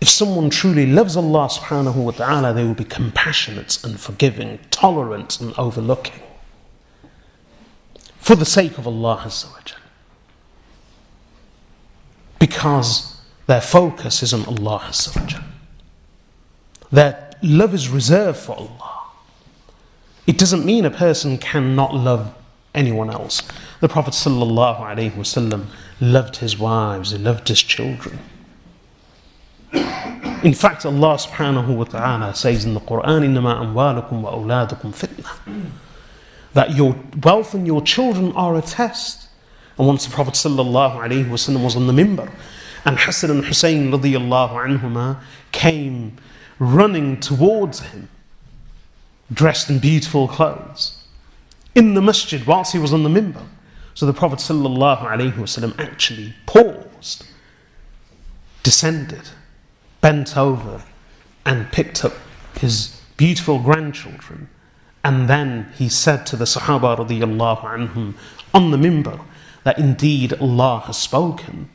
[0.00, 5.40] if someone truly loves Allah subhanahu wa ta'ala, they will be compassionate and forgiving, tolerant
[5.40, 6.22] and overlooking.
[8.18, 9.30] For the sake of Allah
[12.38, 14.92] Because their focus is on Allah
[16.92, 19.10] that love is reserved for Allah.
[20.26, 22.34] It doesn't mean a person cannot love
[22.75, 23.41] anyone else.
[23.79, 25.65] The Prophet ﷺ
[25.99, 28.19] loved his wives, he loved his children.
[29.73, 35.69] In fact, Allah subhanahu wa ta'ala says in the Quran, إِنَّمَا أَمْوَالُكُمْ وَأَوْلَادُكُمْ فِتْنَةً
[36.53, 39.29] That your wealth and your children are a test.
[39.77, 41.29] And once the Prophet ﷺ
[41.61, 42.31] was on the mimbar,
[42.83, 45.21] and Hassan and Hussein radiallahu anhuma
[45.51, 46.17] came
[46.57, 48.09] running towards him.
[49.33, 50.94] dressed in beautiful clothes,
[51.75, 53.47] in the masjid whilst he was on the minbar.
[53.93, 57.25] So the Prophet ﷺ actually paused,
[58.63, 59.29] descended,
[59.99, 60.83] bent over,
[61.45, 62.13] and picked up
[62.55, 64.49] his beautiful grandchildren.
[65.03, 68.15] And then he said to the Sahaba radiallahu anhum
[68.53, 69.21] on the minbar
[69.63, 71.69] that indeed Allah has spoken.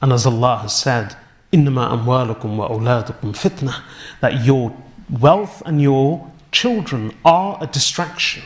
[0.00, 1.16] And as Allah has said,
[1.52, 3.82] إِنَّمَا أَمْوَالُكُمْ وَأَوْلَادُكُمْ fitna,
[4.20, 4.76] that your
[5.08, 8.42] wealth and your children are a distraction,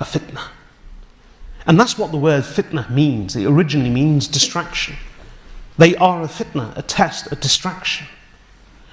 [0.00, 0.48] a fitna.
[1.66, 3.34] And that's what the word fitna means.
[3.34, 4.96] It originally means distraction.
[5.78, 8.06] They are a fitna, a test, a distraction.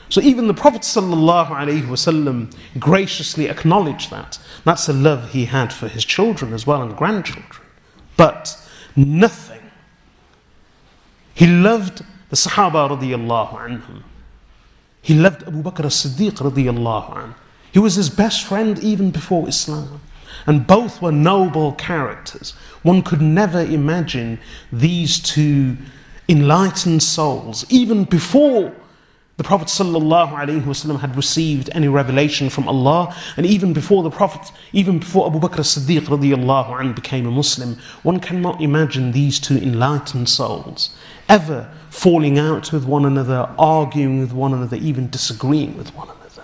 [0.10, 4.40] So even the Prophet ﷺ graciously acknowledged that.
[4.64, 7.66] That's the love he had for his children as well and grandchildren.
[8.18, 8.58] But
[8.96, 9.62] nothing.
[11.34, 14.04] He loved the Sahaba radiallahu anhum.
[15.02, 17.34] He loved Abu Bakr as-Siddiq radiallahu anhu.
[17.72, 20.00] He was his best friend even before Islam.
[20.46, 22.52] And both were noble characters.
[22.82, 24.40] One could never imagine
[24.72, 25.78] these two
[26.28, 28.74] enlightened souls, even before
[29.36, 35.00] the Prophet ﷺ had received any revelation from Allah, and even before the Prophet, even
[35.00, 40.96] before Abu Bakr as-Siddiq became a Muslim, one cannot imagine these two enlightened souls
[41.28, 46.44] ever falling out with one another, arguing with one another, even disagreeing with one another.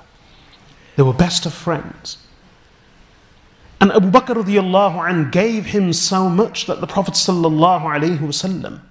[0.96, 2.18] They were best of friends.
[3.82, 8.82] And Abu Bakr radiallahu gave him so much that the Prophet ﷺ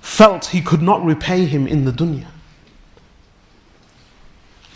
[0.00, 2.26] felt he could not repay him in the dunya.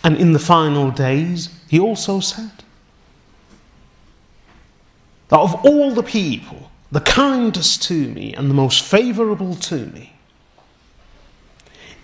[0.03, 2.63] And in the final days, he also said
[5.29, 10.13] that of all the people, the kindest to me and the most favorable to me,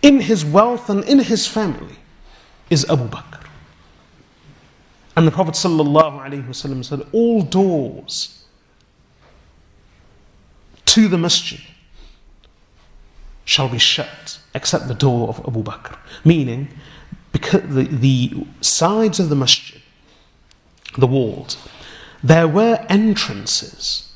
[0.01, 1.95] in his wealth and in his family,
[2.69, 3.42] is Abu Bakr.
[5.15, 8.45] And the Prophet ﷺ said, All doors
[10.85, 11.61] to the masjid
[13.45, 15.97] shall be shut except the door of Abu Bakr.
[16.23, 16.69] Meaning,
[17.31, 19.81] because the, the sides of the masjid,
[20.97, 21.57] the walls,
[22.23, 24.13] there were entrances.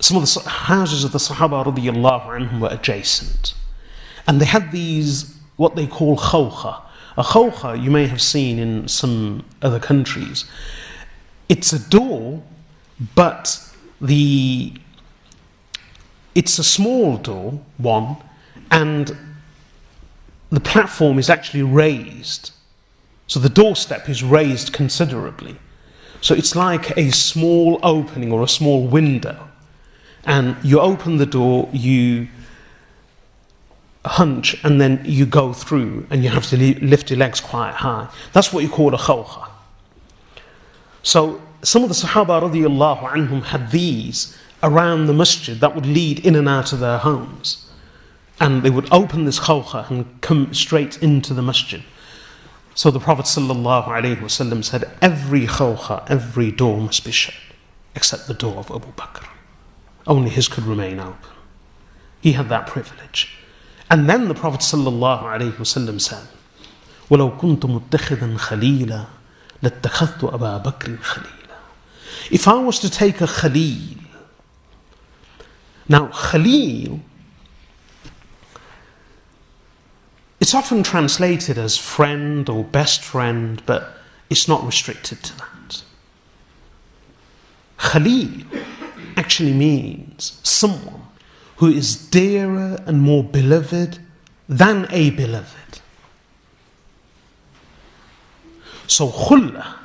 [0.00, 3.54] Some of the houses of the Sahaba radiallahu were adjacent.
[4.26, 6.82] And they had these, what they call khawkha.
[7.18, 10.44] A khawkha you may have seen in some other countries.
[11.48, 12.44] It's a door,
[13.16, 13.60] but
[14.00, 14.72] the
[16.36, 18.18] it's a small door, one,
[18.70, 19.16] and
[20.50, 22.52] the platform is actually raised.
[23.26, 25.56] So the doorstep is raised considerably.
[26.20, 29.48] So it's like a small opening or a small window.
[30.24, 32.28] And you open the door, you
[34.04, 38.08] hunch, and then you go through, and you have to lift your legs quite high.
[38.32, 39.48] That's what you call a khawkha.
[41.02, 46.24] So some of the Sahaba radiallahu anhum had these around the masjid that would lead
[46.24, 47.70] in and out of their homes.
[48.40, 51.82] And they would open this khawkha and come straight into the masjid.
[52.74, 57.34] So the Prophet ﷺ said, Every khawkha, every door must be shut,
[57.96, 59.26] except the door of Abu Bakr.
[60.06, 61.30] Only his could remain open.
[62.20, 63.36] He had that privilege.
[63.89, 66.27] And then the Prophet ﷺ said,
[67.09, 69.05] وَلَوْ كُنْتُ مُتَّخِذًا خَلِيلًا
[69.61, 71.57] لَاتَّخَذْتُ أَبَا بَكْرٍ خَلِيلًا
[72.31, 74.03] If I was to take a khalil,
[75.89, 77.01] now, Khalil,
[80.39, 83.97] it's often translated as friend or best friend, but
[84.29, 85.83] it's not restricted to that.
[87.77, 88.45] Khalil
[89.17, 91.01] actually means someone
[91.58, 93.98] who is dearer and more beloved
[94.48, 95.80] than a beloved.
[98.86, 99.76] So, khulla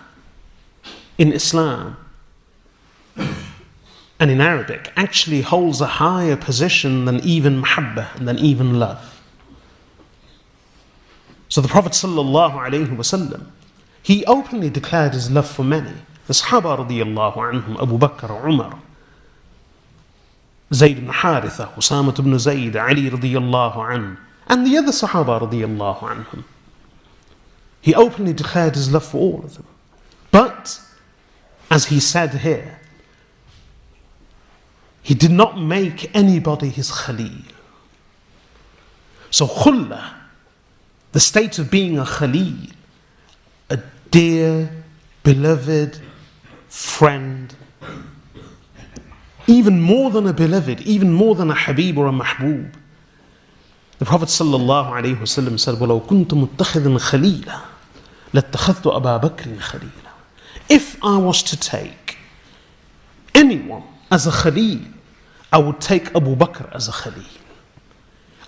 [1.17, 1.97] in Islam
[3.15, 9.21] and in Arabic actually holds a higher position than even mahabbah, and than even love.
[11.49, 13.45] So the Prophet ﷺ,
[14.01, 15.91] he openly declared his love for many.
[16.27, 18.79] The Sahaba anhum, Abu Bakr, Umar,
[20.73, 24.17] Zayd ibn Haritha, Usama ibn Zayd, Ali radiallahu anhu,
[24.47, 26.43] and the other Sahaba radiallahu anhum.
[27.81, 29.67] He openly declared his love for all of them.
[30.31, 30.79] But,
[31.69, 32.79] as he said here,
[35.03, 37.43] he did not make anybody his Khalil.
[39.29, 40.13] So, khulla,
[41.11, 42.55] the state of being a Khalil,
[43.69, 44.83] a dear,
[45.23, 45.99] beloved
[46.69, 47.53] friend,
[49.46, 52.72] even more than a beloved, even more than a Habib or a Mahbub.
[53.98, 57.60] The Prophet ﷺ said, وَلَوْ كُنْتُ مُتَّخِذًا خَلِيلًا
[58.32, 60.10] لَاتَّخَذْتُ أَبَا بَكْرٍ خَلِيلًا
[60.68, 62.18] If I was to take
[63.34, 64.80] anyone as a Khalil,
[65.52, 67.24] I would take Abu Bakr as a Khalil.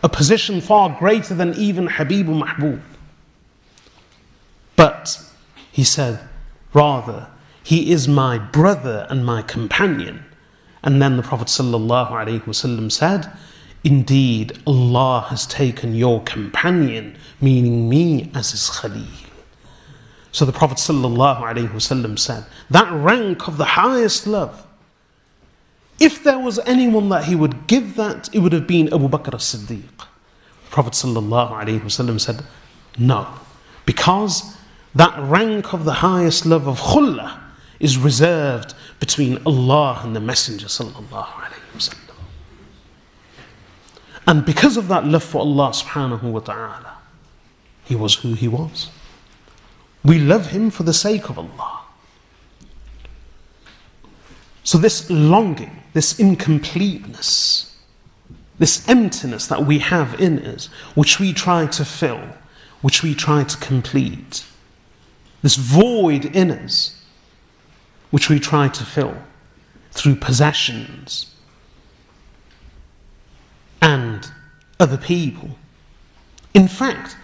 [0.03, 2.81] A position far greater than even Habib Mahbub.
[4.76, 5.22] But
[5.72, 6.20] he said,
[6.72, 7.28] rather,
[7.62, 10.24] he is my brother and my companion.
[10.85, 13.31] And then the Prophet ﷺ said,
[13.85, 19.07] Indeed, Allah has taken your companion, meaning me, as his Khalil.
[20.33, 24.66] So the Prophet ﷺ said, That rank of the highest love,
[25.99, 29.35] if there was anyone that he would give that, it would have been Abu Bakr
[29.35, 29.99] as Siddiq.
[29.99, 32.45] The Prophet ﷺ said,
[32.99, 33.26] No,
[33.85, 34.57] because
[34.95, 37.39] that rank of the highest love of khullah
[37.81, 38.74] is reserved
[39.06, 40.68] between Allah and the Messenger
[44.26, 46.97] And because of that love for Allah subhanahu wa ta'ala,
[47.84, 48.89] he was who he was.
[50.03, 51.82] We love him for the sake of Allah.
[54.64, 57.78] So this longing, this incompleteness,
[58.58, 62.30] this emptiness that we have in us, which we try to fill,
[62.82, 64.43] which we try to complete,
[65.43, 66.95] this void in us,
[68.12, 69.16] which we try to fill
[69.91, 71.34] through possessions
[73.82, 74.32] and
[74.80, 75.51] other people.
[76.53, 77.16] In fact,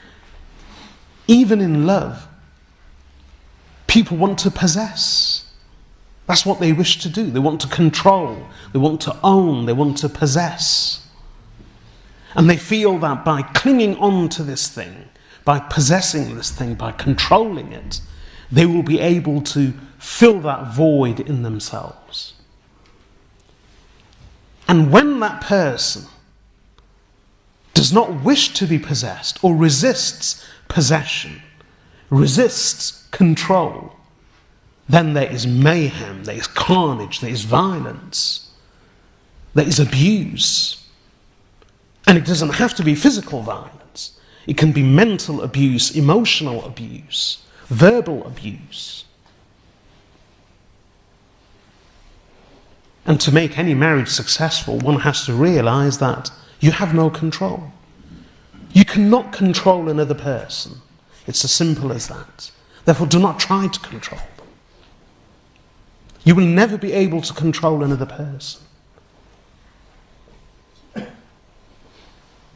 [1.27, 2.27] even in love,
[3.87, 5.49] people want to possess.
[6.27, 7.25] That's what they wish to do.
[7.25, 11.05] They want to control, they want to own, they want to possess.
[12.35, 15.09] And they feel that by clinging on to this thing,
[15.43, 17.99] by possessing this thing, by controlling it,
[18.51, 22.33] they will be able to fill that void in themselves.
[24.67, 26.05] And when that person
[27.75, 31.43] does not wish to be possessed or resists possession,
[32.09, 33.93] resists control,
[34.89, 38.49] then there is mayhem, there is carnage, there is violence,
[39.53, 40.83] there is abuse.
[42.07, 47.43] And it doesn't have to be physical violence, it can be mental abuse, emotional abuse,
[47.67, 49.05] verbal abuse.
[53.05, 57.71] And to make any marriage successful, one has to realize that you have no control.
[58.73, 60.81] You cannot control another person.
[61.27, 62.51] It's as simple as that.
[62.85, 64.47] Therefore, do not try to control them.
[66.23, 68.61] You will never be able to control another person.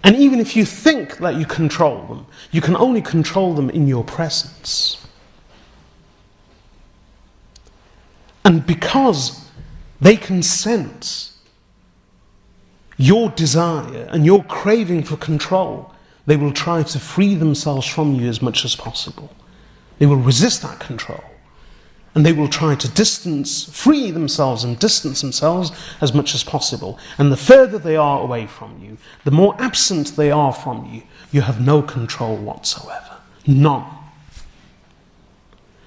[0.03, 3.87] And even if you think that you control them, you can only control them in
[3.87, 5.03] your presence.
[8.43, 9.44] And because
[10.05, 11.35] they can sense
[12.95, 15.91] your desire and your craving for control,
[16.27, 19.33] they will try to free themselves from you as much as possible.
[19.97, 21.23] They will resist that control.
[22.13, 26.99] And they will try to distance, free themselves and distance themselves as much as possible.
[27.17, 31.01] And the further they are away from you, the more absent they are from you,
[31.31, 33.17] you have no control whatsoever.
[33.47, 33.91] None.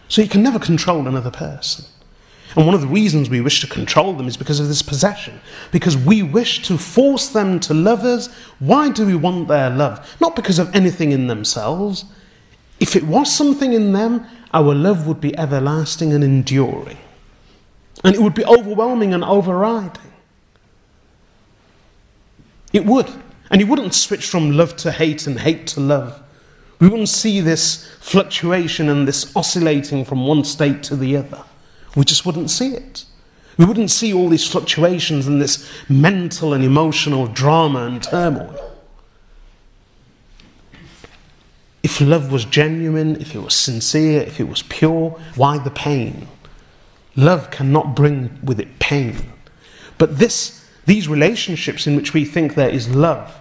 [0.08, 1.84] So you can never control another person.
[2.56, 5.40] And one of the reasons we wish to control them is because of this possession.
[5.70, 8.28] Because we wish to force them to love us.
[8.58, 10.16] Why do we want their love?
[10.20, 12.04] Not because of anything in themselves.
[12.80, 16.98] If it was something in them, our love would be everlasting and enduring.
[18.04, 20.12] And it would be overwhelming and overriding.
[22.72, 23.10] It would.
[23.50, 26.22] And it wouldn't switch from love to hate and hate to love.
[26.80, 31.44] We wouldn't see this fluctuation and this oscillating from one state to the other.
[31.96, 33.04] We just wouldn't see it.
[33.56, 38.68] We wouldn't see all these fluctuations and this mental and emotional drama and turmoil.
[41.82, 46.28] If love was genuine, if it was sincere, if it was pure, why the pain?
[47.16, 49.32] Love cannot bring with it pain.
[49.96, 53.34] But this, these relationships in which we think there is love,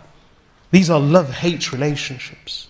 [0.72, 2.68] these are love hate relationships.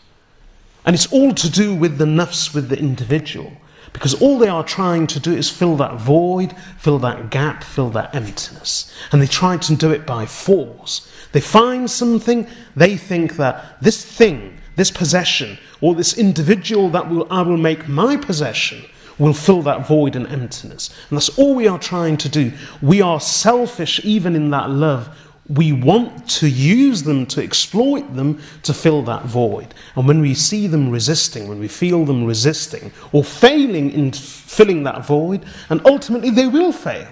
[0.86, 3.54] And it's all to do with the nafs, with the individual.
[3.98, 7.90] Because all they are trying to do is fill that void, fill that gap, fill
[7.90, 8.94] that emptiness.
[9.12, 11.12] And they try to do it by force.
[11.32, 17.26] They find something, they think that this thing, this possession, or this individual that will,
[17.32, 18.86] I will make my possession
[19.18, 20.92] will fill that void and emptiness.
[21.10, 22.52] And that's all we are trying to do.
[22.84, 25.10] We are selfish even in that love.
[25.50, 29.74] We want to use them, to exploit them, to fill that void.
[29.96, 34.84] And when we see them resisting, when we feel them resisting or failing in filling
[34.84, 37.08] that void, and ultimately they will fail.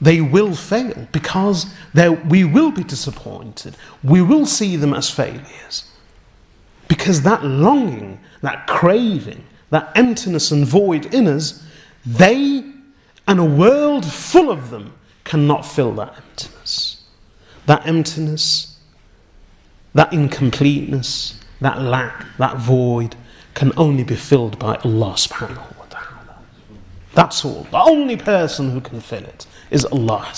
[0.00, 1.66] They will fail because
[2.28, 3.76] we will be disappointed.
[4.04, 5.90] We will see them as failures.
[6.88, 11.64] Because that longing that craving, that emptiness and void in us,
[12.04, 12.64] they
[13.28, 14.92] and a world full of them
[15.26, 17.04] cannot fill that emptiness.
[17.66, 18.78] That emptiness,
[19.92, 23.16] that incompleteness, that lack, that void
[23.54, 26.38] can only be filled by Allah subhanahu wa ta'ala.
[27.14, 27.66] That's all.
[27.70, 30.32] The only person who can fill it is Allah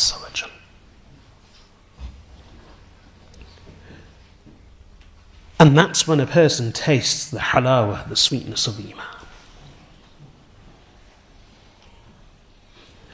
[5.61, 9.05] And that's when a person tastes the halawa, the sweetness of Iman.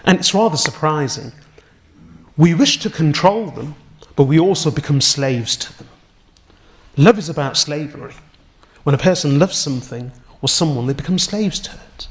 [0.04, 1.32] And it's rather surprising.
[2.36, 3.76] We wish to control them,
[4.16, 5.88] but we also become slaves to them.
[6.96, 8.14] Love is about slavery.
[8.82, 10.12] When a person loves something
[10.42, 12.08] or someone, they become slaves to it.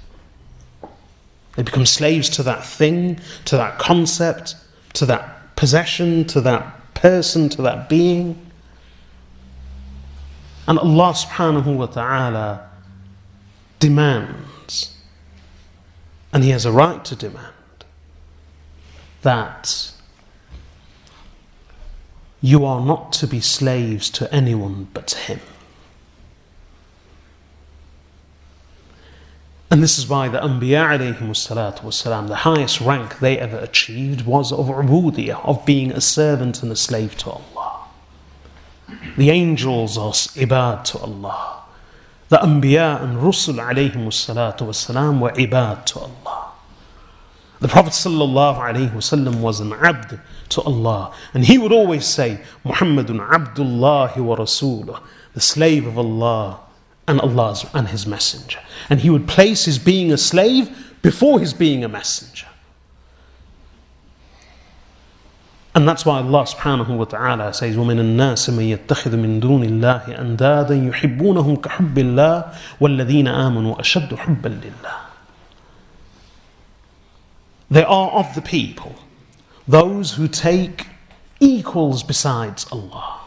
[1.56, 4.56] They become slaves to that thing, to that concept,
[4.94, 8.52] to that possession, to that person, to that being.
[10.68, 12.70] And Allah subhanahu wa ta'ala
[13.80, 14.98] demands,
[16.32, 17.54] and He has a right to demand,
[19.22, 19.93] that
[22.43, 25.41] you are not to be slaves to anyone but Him.
[29.71, 34.67] And this is why the Anbiya والسلام, the highest rank they ever achieved was of
[34.67, 37.87] ubudiyah, of being a servant and a slave to Allah.
[39.19, 41.63] The angels are ibad to Allah.
[42.31, 46.53] The Anbiya and Rusul والسلام, were ibad to Allah.
[47.61, 50.21] The Prophet ﷺ was an abd
[50.53, 51.15] to Allah.
[51.35, 55.01] And he would always say, Muhammadun Abdullah wa Rasuluh,
[55.35, 56.61] the slave of Allah
[57.07, 58.61] and Allah's and His Messenger.
[58.91, 62.47] And he would place his being a slave before his being a messenger.
[65.75, 70.19] And that's why Allah subhanahu wa ta'ala says, وَمِنَ النَّاسِ مَن يَتَّخِذُ مِن دُونِ اللَّهِ
[70.19, 74.99] أَنْدَادًا يُحِبُّونَهُمْ كَحُبِّ اللَّهِ وَالَّذِينَ آمَنُوا أَشَدُّ حُبًّا لِلَّهِ
[77.71, 78.97] They are of the people,
[79.67, 80.87] those who take
[81.41, 83.21] equals besides Allah.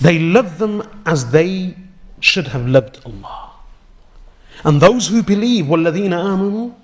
[0.00, 1.76] They love them as they
[2.20, 3.50] should have loved Allah.
[4.64, 6.74] And those who believe, وَالَّذِينَ آمَنُوا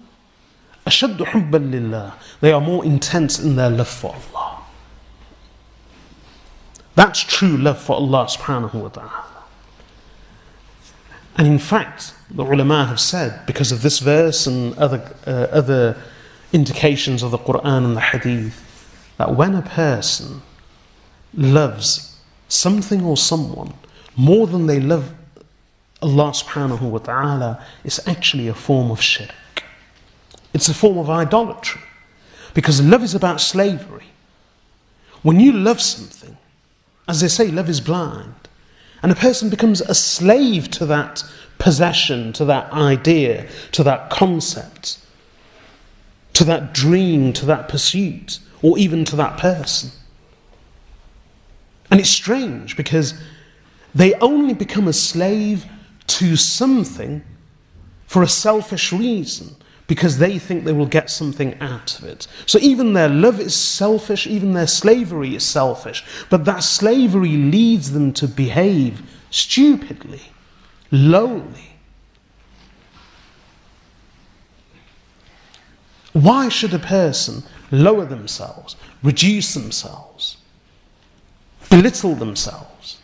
[0.86, 4.62] أَشَدُّ حُبًّا لِلَّهِ They are more intense in their love for Allah.
[6.94, 9.24] That's true love for Allah subhanahu wa ta'ala.
[11.36, 15.96] And in fact, the ulama have said, because of this verse and other, uh, other
[16.53, 18.61] indications of the Quran and the Hadith,
[19.17, 20.41] that when a person
[21.33, 22.17] loves
[22.47, 23.73] something or someone
[24.15, 25.13] more than they love
[26.01, 29.63] Allah subhanahu wa ta'ala, it's actually a form of shirk.
[30.53, 31.81] It's a form of idolatry.
[32.53, 34.05] Because love is about slavery.
[35.21, 36.37] When you love something,
[37.07, 38.33] as they say, love is blind.
[39.03, 41.23] And a person becomes a slave to that
[41.57, 44.99] possession, to that idea, to that concept,
[46.35, 49.91] to that dream, to that pursuit, or even to that person.
[51.89, 53.13] And it's strange because
[53.93, 55.65] they only become a slave
[56.07, 57.23] to something
[58.05, 59.55] for a selfish reason
[59.87, 62.27] because they think they will get something out of it.
[62.45, 67.91] So even their love is selfish, even their slavery is selfish, but that slavery leads
[67.91, 70.21] them to behave stupidly,
[70.91, 71.74] lowly.
[76.15, 80.37] Why should a person lower themselves, reduce themselves,
[81.69, 82.99] belittle themselves,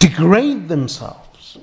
[0.00, 1.58] degrade themselves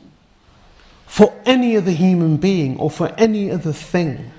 [1.05, 4.31] for any other human being or for any other thing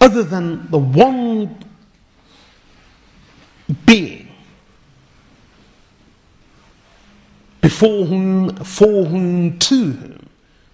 [0.00, 1.56] other than the one
[3.86, 4.28] being
[7.60, 10.15] before whom, for whom, to whom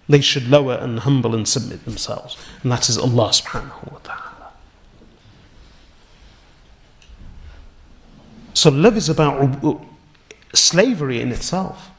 [0.07, 2.37] they should lower and humble and submit themselves.
[2.61, 4.51] And that is Allah subhanahu wa ta'ala.
[8.53, 9.75] So love is about uh,
[10.53, 11.89] slavery in itself.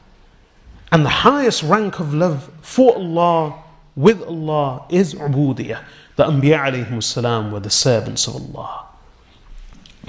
[0.91, 3.63] And the highest rank of love for Allah,
[3.95, 5.83] with Allah, is ubudiyah.
[6.15, 8.85] The Anbiya alayhi were the servants of Allah.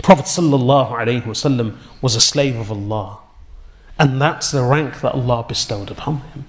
[0.03, 3.19] Prophet sallallahu alayhi wasallam was a slave of Allah.
[3.99, 6.45] And that's the rank that Allah bestowed upon him.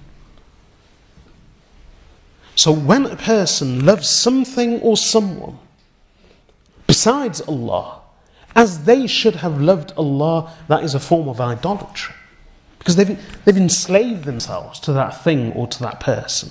[2.58, 5.60] So when a person loves something or someone
[6.88, 8.00] besides Allah,
[8.56, 12.16] as they should have loved Allah, that is a form of idolatry.
[12.80, 16.50] Because they've, they've enslaved themselves to that thing or to that person.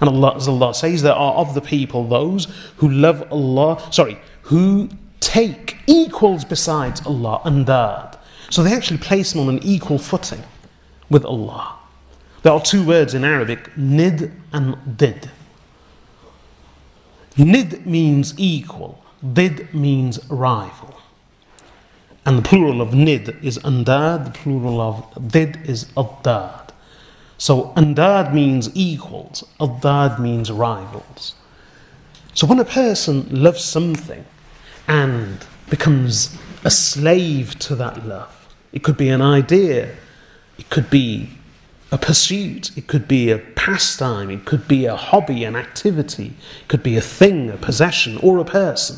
[0.00, 2.46] And Allah, as Allah says, there are of the people those
[2.78, 4.88] who love Allah, sorry, who
[5.20, 8.20] take equals besides Allah, and that.
[8.50, 10.42] So they actually place them on an equal footing
[11.10, 11.78] with Allah.
[12.42, 15.30] There are two words in Arabic, nid and did.
[17.36, 21.00] Nid means equal, did means rival.
[22.24, 26.72] And the plural of nid is andad, the plural of did is addad.
[27.36, 31.34] So andad means equals, addad means rivals.
[32.34, 34.24] So when a person loves something
[34.88, 39.94] and becomes a slave to that love, it could be an idea,
[40.58, 41.33] it could be
[41.94, 46.66] a pursuit, it could be a pastime, it could be a hobby, an activity, it
[46.66, 48.96] could be a thing, a possession, or a person.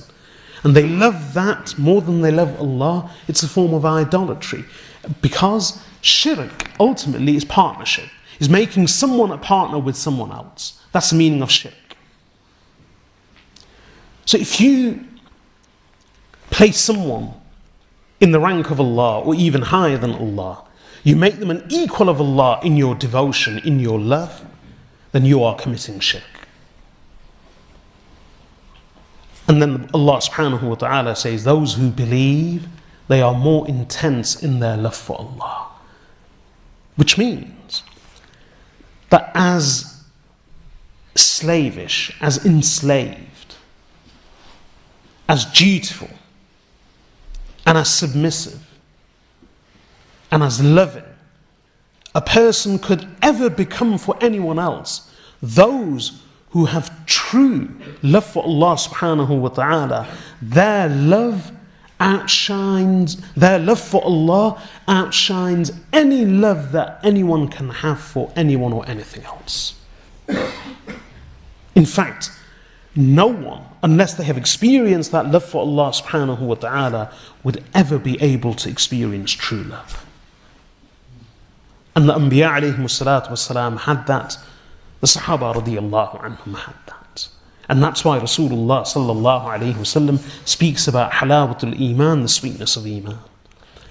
[0.64, 4.64] And they love that more than they love Allah, it's a form of idolatry.
[5.20, 8.08] Because shirk ultimately is partnership,
[8.40, 10.80] is making someone a partner with someone else.
[10.92, 11.74] That's the meaning of shirk.
[14.24, 15.04] So if you
[16.48, 17.34] place someone
[18.20, 20.65] in the rank of Allah or even higher than Allah,
[21.06, 24.44] you make them an equal of Allah in your devotion, in your love,
[25.12, 26.48] then you are committing shirk.
[29.46, 32.66] And then Allah subhanahu wa ta'ala says, Those who believe,
[33.06, 35.68] they are more intense in their love for Allah.
[36.96, 37.84] Which means
[39.10, 40.02] that as
[41.14, 43.54] slavish, as enslaved,
[45.28, 46.10] as dutiful,
[47.64, 48.65] and as submissive,
[50.30, 51.04] and as loving
[52.14, 55.10] a person could ever become for anyone else,
[55.42, 57.68] those who have true
[58.02, 60.08] love for Allah subhanahu wa ta'ala,
[60.40, 61.52] their love
[62.00, 68.88] outshines, their love for Allah outshines any love that anyone can have for anyone or
[68.88, 69.74] anything else.
[71.74, 72.30] In fact,
[72.94, 77.12] no one, unless they have experienced that love for Allah subhanahu wa ta'ala,
[77.44, 80.05] would ever be able to experience true love.
[81.95, 84.37] And the Anbiya alayhi salatu wasalam had that.
[85.01, 87.27] The Sahaba radiallahu anhum had that.
[87.67, 93.17] And that's why Rasulullah sallallahu alayhi wasallam speaks about halawatul iman, the sweetness of iman.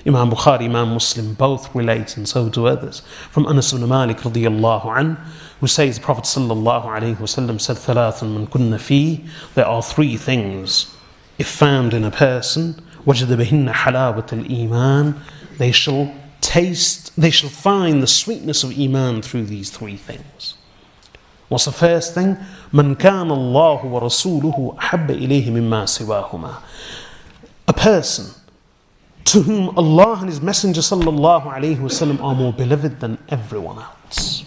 [0.07, 3.03] Imam Bukhari, Imam Muslim both relate, and so do others.
[3.31, 5.17] From Anas ibn Malik radiallahu anhu,
[5.61, 10.17] who says the Prophet sallallahu alayhi wasallam said, ثلاث من كن فيه, there are three
[10.17, 10.97] things.
[11.37, 15.15] If found in a person, وجد بهن حلاوة الإيمان,
[15.59, 16.15] they shall
[16.55, 20.55] taste, they shall find the sweetness of Iman through these three things.
[21.49, 22.37] What's the first thing?
[22.73, 26.63] من كان الله ورسوله أحب إليه مما سواهما.
[27.69, 28.35] A person
[29.25, 34.45] to whom Allah and His Messenger sallallahu alaihi wasallam are more beloved than everyone else.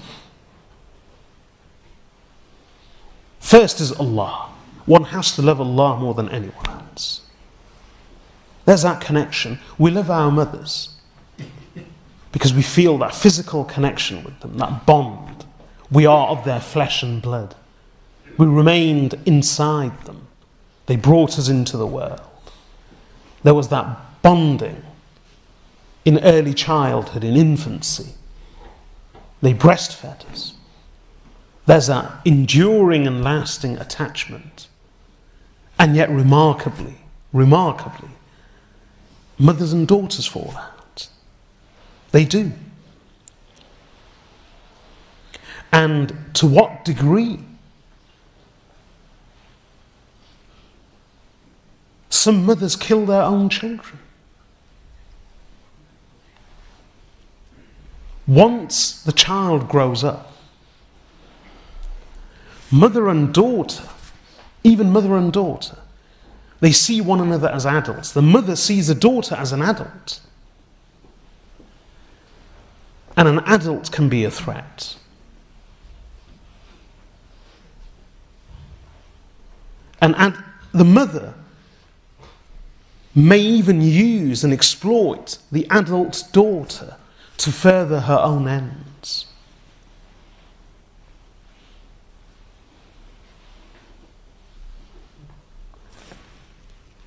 [3.40, 4.50] First is Allah.
[4.86, 7.22] One has to love Allah more than anyone else.
[8.66, 9.60] There's that connection.
[9.78, 10.96] We love our mothers
[12.33, 15.45] because we feel that physical connection with them, that bond.
[15.91, 17.55] We are of their flesh and blood.
[18.37, 20.27] We remained inside them.
[20.87, 22.21] They brought us into the world.
[23.43, 24.83] There was that bonding
[26.05, 28.15] in early childhood, in infancy.
[29.43, 30.55] They breastfed us.
[31.67, 34.69] There's that enduring and lasting attachment.
[35.79, 36.97] And yet, remarkably,
[37.33, 38.09] remarkably,
[39.39, 40.78] mothers and daughters fall out.
[42.11, 42.53] They do.
[45.73, 47.41] And to what degree?
[52.11, 53.99] Some mothers kill their own children.
[58.27, 60.33] Once the child grows up,
[62.71, 63.85] mother and daughter,
[64.63, 65.79] even mother and daughter,
[66.61, 68.13] they see one another as adults.
[68.13, 70.21] The mother sees the daughter as an adult.
[73.19, 74.95] And an adult can be a threat.
[80.01, 81.35] And ad- the mother
[83.17, 86.97] may even use and exploit the adult daughter
[87.39, 89.27] to further her own ends.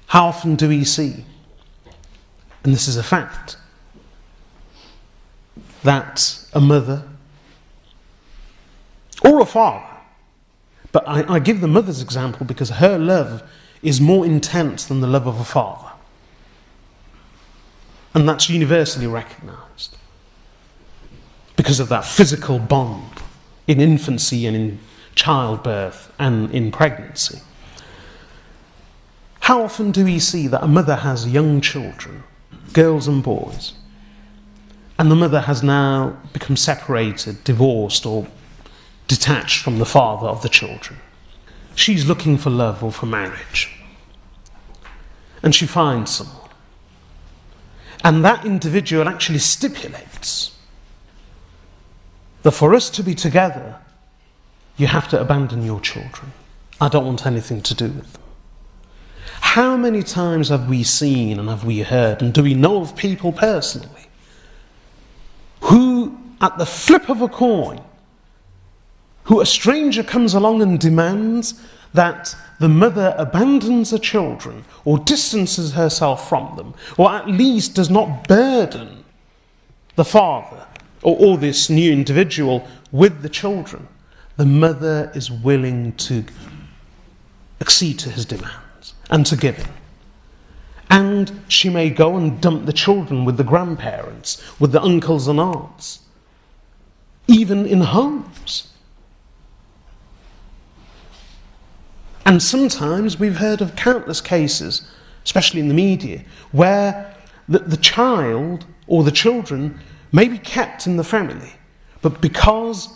[0.07, 1.23] How often do we see,
[2.65, 3.55] and this is a fact,
[5.83, 7.07] that a mother
[9.23, 9.85] or a father,
[10.91, 13.43] but I, I, give the mother's example because her love
[13.81, 15.91] is more intense than the love of a father.
[18.13, 19.97] And that's universally recognized
[21.55, 23.21] because of that physical bond
[23.67, 24.79] in infancy and in
[25.15, 27.39] childbirth and in pregnancy.
[29.41, 32.23] How often do we see that a mother has young children,
[32.73, 33.73] girls and boys,
[34.97, 38.27] and the mother has now become separated, divorced, or
[39.07, 40.99] detached from the father of the children.
[41.75, 43.69] She's looking for love or for marriage.
[45.43, 46.49] And she finds someone.
[48.03, 50.55] And that individual actually stipulates
[52.43, 53.77] that for us to be together,
[54.77, 56.31] you have to abandon your children.
[56.79, 58.21] I don't want anything to do with them.
[59.41, 62.95] How many times have we seen and have we heard, and do we know of
[62.95, 64.00] people personally,
[66.41, 67.81] at the flip of a coin,
[69.25, 71.61] who a stranger comes along and demands
[71.93, 77.89] that the mother abandons the children or distances herself from them, or at least does
[77.89, 79.03] not burden
[79.95, 80.65] the father
[81.03, 83.87] or, or this new individual with the children,
[84.37, 86.23] the mother is willing to
[87.59, 89.67] accede to his demands and to give in.
[90.89, 95.39] And she may go and dump the children with the grandparents, with the uncles and
[95.39, 96.00] aunts,
[97.31, 98.71] even in homes.
[102.25, 104.89] And sometimes we've heard of countless cases,
[105.23, 107.15] especially in the media, where
[107.47, 109.79] the, the child or the children
[110.11, 111.53] may be kept in the family,
[112.01, 112.89] but because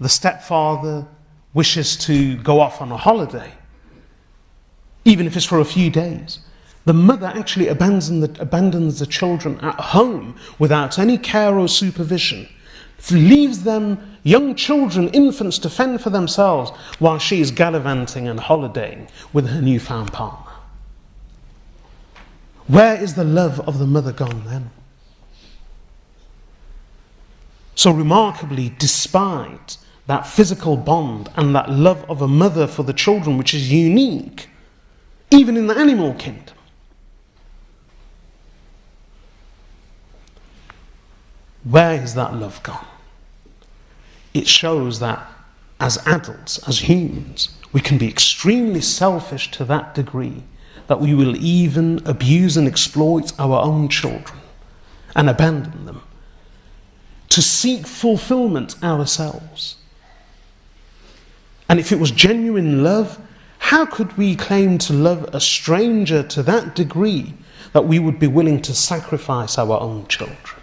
[0.00, 1.06] the stepfather
[1.52, 3.52] wishes to go off on a holiday,
[5.04, 6.40] even if it's for a few days,
[6.84, 12.48] the mother actually abandons the, abandons the children at home without any care or supervision,
[13.10, 19.08] leaves them, young children, infants, to fend for themselves while she is gallivanting and holidaying
[19.32, 20.52] with her newfound partner.
[22.66, 24.70] Where is the love of the mother gone then?
[27.74, 29.76] So, remarkably, despite
[30.06, 34.48] that physical bond and that love of a mother for the children, which is unique,
[35.30, 36.54] even in the animal kingdom,
[41.64, 42.86] where is that love gone?
[44.34, 45.26] It shows that
[45.80, 50.42] as adults, as humans, we can be extremely selfish to that degree
[50.86, 54.40] that we will even abuse and exploit our own children
[55.16, 56.02] and abandon them
[57.30, 59.76] to seek fulfillment ourselves.
[61.68, 63.18] And if it was genuine love,
[63.58, 67.34] how could we claim to love a stranger to that degree
[67.72, 70.53] that we would be willing to sacrifice our own children?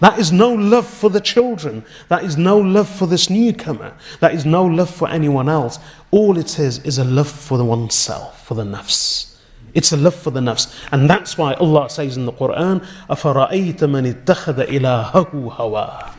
[0.00, 1.84] That is no love for the children.
[2.08, 3.94] That is no love for this newcomer.
[4.20, 5.78] That is no love for anyone else.
[6.10, 9.36] All it is is a love for the oneself, for the nafs.
[9.72, 10.72] It's a love for the nafs.
[10.92, 16.14] And that's why Allah says in the Quran, أَفَرَأَيْتَ مَنِ اتَّخَذَ إِلَهَهُ هَوَاهُ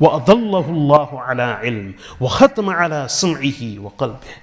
[0.00, 4.34] وأضله الله على علم وختم على سمعه وقلبه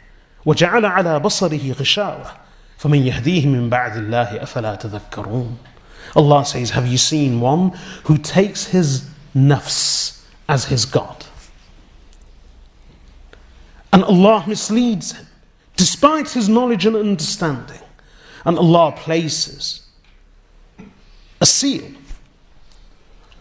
[0.46, 2.26] وجعل على بصره غشاوة
[2.78, 5.58] فمن يهديه من بعد الله أفلا تذكرون
[6.15, 7.71] Allah says have you seen one
[8.05, 11.25] who takes his nafs as his God
[13.93, 15.27] and Allah misleads him
[15.77, 17.81] despite his knowledge and understanding
[18.45, 19.87] and Allah places
[21.41, 21.85] a seal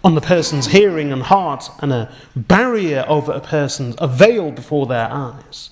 [0.03, 4.87] on the person's hearing and heart and a barrier over a person's, a veil before
[4.87, 5.69] their eyes.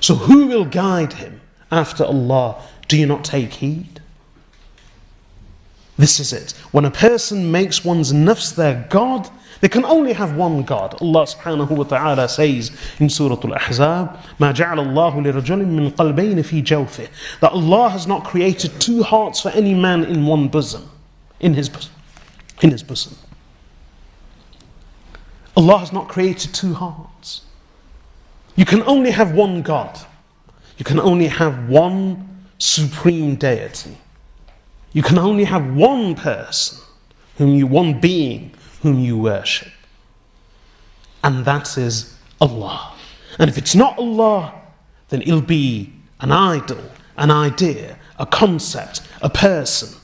[0.00, 1.40] So who will guide him
[1.70, 2.62] after Allah?
[2.86, 4.00] Do you not take heed?
[5.97, 6.51] This is it.
[6.71, 9.29] When a person makes one's nafs their God,
[9.61, 10.99] they can only have one God.
[11.01, 16.63] Allah subhanahu wa ta'ala says in Surah Al-Ahzab, ما جعل الله لرجل من قلبين في
[16.63, 17.07] جوفه
[17.41, 20.89] That Allah has not created two hearts for any man in one bosom,
[21.39, 21.93] in his bosom.
[22.63, 23.15] In his bosom.
[25.55, 27.41] Allah has not created two hearts.
[28.55, 29.99] You can only have one God.
[30.77, 33.97] You can only have one supreme deity.
[34.96, 36.78] You can only have one person,
[37.36, 39.70] whom you, one being whom you worship.
[41.22, 42.94] And that is Allah.
[43.38, 44.54] And if it's not Allah,
[45.10, 46.80] then it'll be an idol,
[47.18, 50.00] an idea, a concept, a person,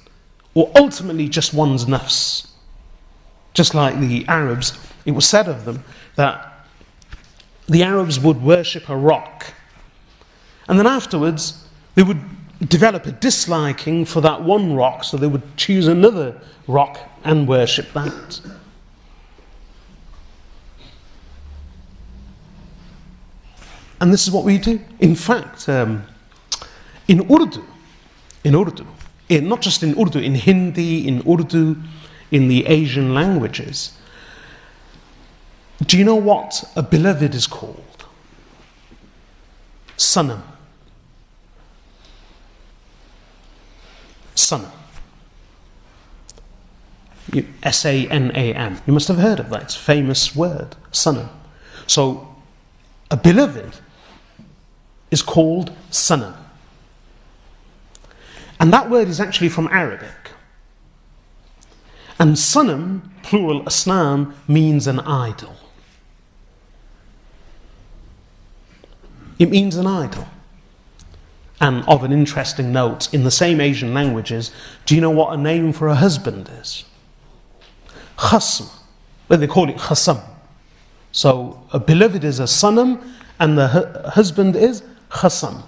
[0.53, 2.49] or ultimately just one's nafs.
[3.55, 5.85] Just like the Arabs, it was said of them
[6.17, 6.67] that
[7.67, 9.55] the Arabs would worship a rock.
[10.69, 12.21] And then afterwards, they would
[12.69, 17.93] develop a disliking for that one rock, so they would choose another rock and worship
[17.93, 18.41] that.
[24.01, 24.81] And this is what we do.
[24.99, 26.05] In fact, um,
[27.07, 27.63] in Urdu,
[28.43, 28.87] in Urdu,
[29.29, 31.77] in, not just in Urdu, in Hindi, in Urdu,
[32.33, 33.97] in the Asian languages,
[35.87, 38.05] do you know what a beloved is called?
[39.97, 40.43] Sanam.
[44.43, 44.71] Sanam.
[47.63, 48.81] S A N A M.
[48.87, 49.63] You must have heard of that.
[49.63, 51.29] It's a famous word, sanam.
[51.87, 52.29] So,
[53.11, 53.77] a beloved
[55.11, 56.37] is called sanam.
[58.59, 60.33] And that word is actually from Arabic.
[62.19, 65.57] And sanam, plural asnam, means an idol.
[69.39, 70.29] It means an idol.
[71.63, 74.51] And of an interesting note, in the same Asian languages,
[74.85, 76.85] do you know what a name for a husband is?
[78.19, 78.67] Khasm.
[79.29, 80.21] Well, they call it khasam.
[81.13, 83.01] So a beloved is a sanam,
[83.39, 85.63] and the hu- husband is khasam.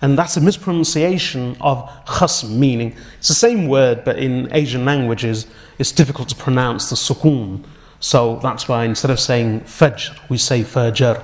[0.00, 5.48] And that's a mispronunciation of khasm, meaning it's the same word, but in Asian languages,
[5.80, 7.64] it's difficult to pronounce the sukun.
[7.98, 11.20] So that's why instead of saying fajr, we say fajr.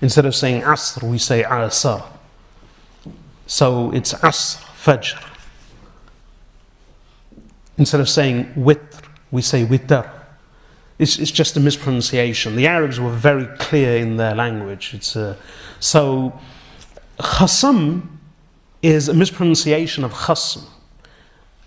[0.00, 2.04] Instead of saying asr, we say asr.
[3.48, 5.24] So it's asr, fajr.
[7.78, 10.08] Instead of saying witr, we say witr.
[10.98, 12.56] It's, it's just a mispronunciation.
[12.56, 14.92] The Arabs were very clear in their language.
[14.92, 15.38] It's a,
[15.80, 16.38] so
[17.18, 18.18] khasam
[18.82, 20.66] is a mispronunciation of khasm.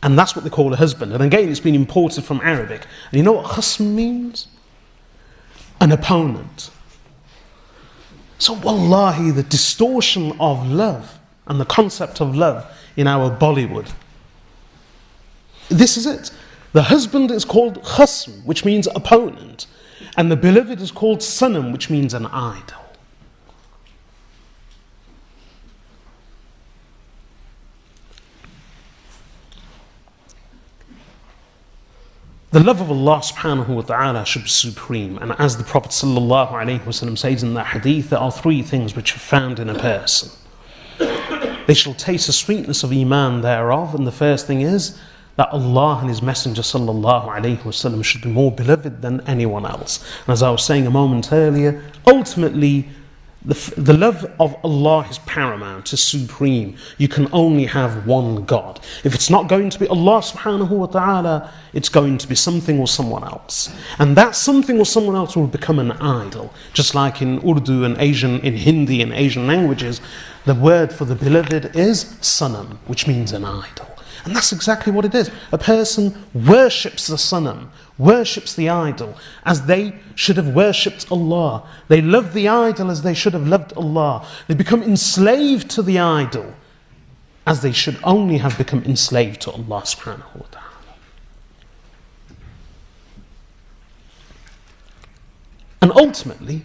[0.03, 1.13] And that's what they call a husband.
[1.13, 2.85] And again, it's been imported from Arabic.
[3.11, 4.47] And you know what khasm means?
[5.79, 6.69] An opponent.
[8.37, 11.17] So, wallahi, the distortion of love
[11.47, 12.65] and the concept of love
[12.95, 13.91] in our Bollywood.
[15.69, 16.31] This is it.
[16.73, 19.67] The husband is called khasm, which means opponent,
[20.17, 22.77] and the beloved is called sanam, which means an idol.
[32.51, 35.17] The love of Allah subhanahu wa ta'ala should be supreme.
[35.19, 38.93] And as the Prophet sallallahu alayhi wasallam says in that hadith, there are three things
[38.93, 40.29] which are found in a person.
[41.67, 43.95] They shall taste the sweetness of Iman thereof.
[43.95, 44.97] And the first thing is
[45.35, 50.03] that Allah and His Messenger wasallam should be more beloved than anyone else.
[50.25, 52.89] And as I was saying a moment earlier, ultimately,
[53.43, 56.77] the, the love of Allah is paramount, is supreme.
[56.99, 58.79] You can only have one God.
[59.03, 62.79] If it's not going to be Allah subhanahu wa ta'ala, it's going to be something
[62.79, 63.73] or someone else.
[63.97, 66.53] And that something or someone else will become an idol.
[66.73, 70.01] Just like in Urdu and Asian, in Hindi and Asian languages,
[70.45, 73.87] the word for the beloved is sanam, which means an idol.
[74.23, 75.31] And that's exactly what it is.
[75.51, 77.69] A person worships the sanam,
[78.01, 81.67] worships the idol, as they should have worshipped Allah.
[81.87, 84.27] They love the idol as they should have loved Allah.
[84.47, 86.53] They become enslaved to the idol
[87.45, 90.67] as they should only have become enslaved to Allah subhanahu wa ta'ala.
[95.81, 96.63] And ultimately,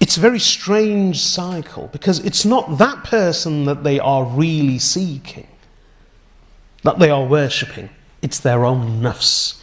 [0.00, 5.46] it's a very strange cycle because it's not that person that they are really seeking
[6.84, 7.88] that they are worshipping.
[8.22, 9.60] It's their own nafs.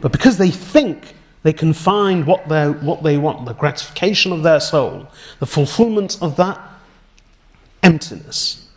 [0.00, 4.42] But because they think they can find what, they what they want, the gratification of
[4.42, 5.08] their soul,
[5.40, 6.60] the fulfillment of that
[7.82, 8.68] emptiness,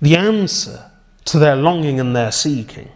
[0.00, 0.90] the answer
[1.26, 2.90] to their longing and their seeking,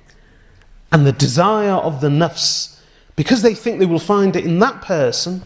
[0.93, 2.79] and the desire of the nafs,
[3.17, 5.43] because they think they will find it in that person,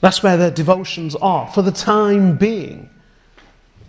[0.00, 2.90] that's where their devotions are for the time being.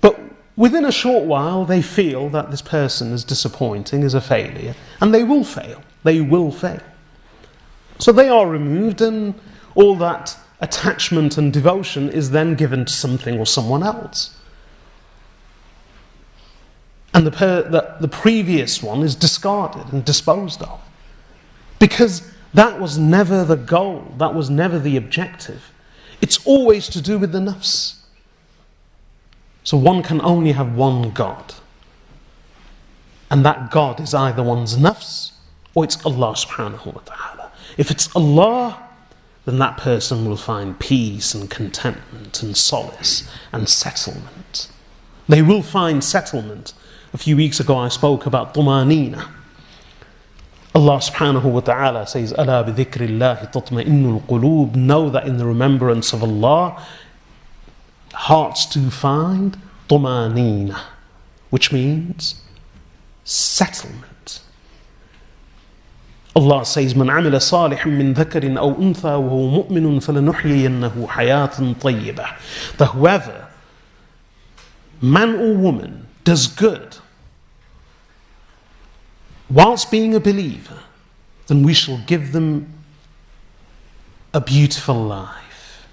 [0.02, 0.20] But
[0.58, 5.14] Within a short while, they feel that this person is disappointing, is a failure, and
[5.14, 5.84] they will fail.
[6.04, 6.82] They will fail.
[8.00, 9.34] So they are removed, and
[9.76, 14.36] all that attachment and devotion is then given to something or someone else.
[17.14, 20.80] And the, per- the, the previous one is discarded and disposed of.
[21.80, 25.72] Because that was never the goal, that was never the objective.
[26.22, 27.96] It's always to do with the nafs.
[29.64, 31.56] So one can only have one God.
[33.30, 35.32] And that God is either one's nafs
[35.78, 37.52] or it's Allah subhanahu wa ta'ala.
[37.78, 38.82] If it's Allah,
[39.46, 44.70] then that person will find peace and contentment and solace and settlement.
[45.30, 46.74] They will find settlement.
[47.14, 49.30] A few weeks ago I spoke about tumanina.
[50.74, 52.32] Allah subhanahu wa ta'ala says.
[52.36, 52.64] Know
[55.12, 56.84] that in the remembrance of Allah,
[58.14, 59.56] hearts to find
[59.88, 60.80] tumanina,
[61.52, 62.42] which means
[63.24, 64.17] settlement.
[66.37, 72.27] Allah says, من عمل صالحا من ذكر أو أنثى وهو مؤمن فلنحيينه حياة طيبة.
[72.79, 73.49] That whoever,
[75.01, 76.97] man or woman, does good
[79.53, 80.79] whilst being a believer,
[81.47, 82.73] then we shall give them
[84.33, 85.87] a beautiful life.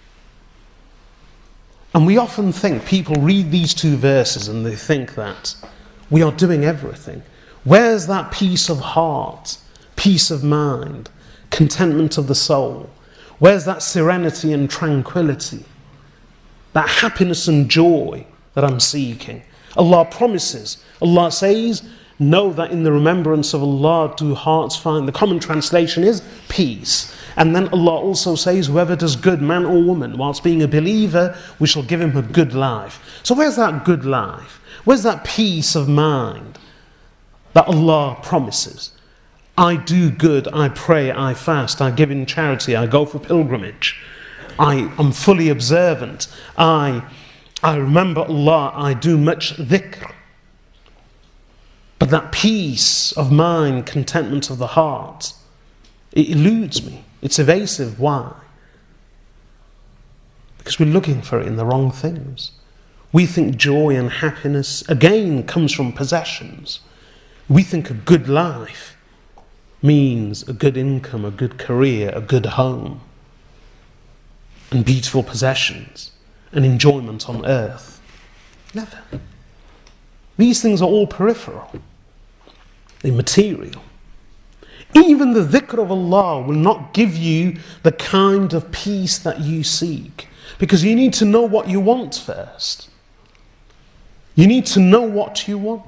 [1.93, 5.55] And we often think, people read these two verses and they think that
[6.09, 7.23] we are doing everything.
[7.63, 9.57] Where's that peace of heart,
[9.96, 11.10] Peace of mind,
[11.50, 12.90] contentment of the soul?
[13.38, 15.64] Where's that serenity and tranquility?
[16.72, 19.42] That happiness and joy that I'm seeking?
[19.76, 21.82] Allah promises, Allah says,
[22.18, 25.08] Know that in the remembrance of Allah do hearts find.
[25.08, 27.12] The common translation is peace.
[27.36, 31.36] And then Allah also says, Whoever does good, man or woman, whilst being a believer,
[31.58, 33.20] we shall give him a good life.
[33.24, 34.60] So, where's that good life?
[34.84, 36.58] Where's that peace of mind
[37.54, 38.92] that Allah promises?
[39.56, 44.00] I do good, I pray, I fast, I give in charity, I go for pilgrimage,
[44.58, 46.26] I am fully observant,
[46.58, 47.04] I,
[47.62, 50.12] I remember Allah, I do much dhikr.
[52.00, 55.34] But that peace of mind, contentment of the heart,
[56.12, 57.04] it eludes me.
[57.22, 57.98] It's evasive.
[57.98, 58.34] Why?
[60.58, 62.52] Because we're looking for it in the wrong things.
[63.12, 66.80] We think joy and happiness, again, comes from possessions.
[67.48, 68.93] We think a good life
[69.84, 73.00] means a good income, a good career, a good home,
[74.70, 76.10] and beautiful possessions,
[76.52, 78.00] and enjoyment on earth.
[78.72, 78.98] Never.
[80.36, 81.70] These things are all peripheral
[83.04, 83.82] immaterial.
[84.94, 89.62] Even the dhikr of Allah will not give you the kind of peace that you
[89.62, 90.28] seek
[90.58, 92.88] because you need to know what you want first.
[94.34, 95.82] You need to know what you want.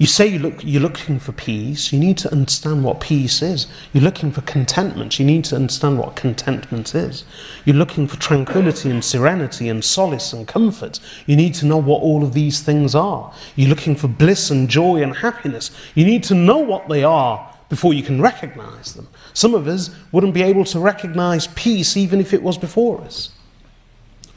[0.00, 3.66] You say you look, you're looking for peace, you need to understand what peace is.
[3.92, 7.22] You're looking for contentment, you need to understand what contentment is.
[7.66, 11.00] You're looking for tranquility and serenity and solace and comfort.
[11.26, 13.30] You need to know what all of these things are.
[13.56, 15.70] You're looking for bliss and joy and happiness.
[15.94, 19.06] You need to know what they are before you can recognize them.
[19.34, 23.32] Some of us wouldn't be able to recognize peace even if it was before us.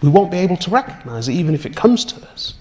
[0.02, 2.56] We won't be able to recognize it even if it comes to us.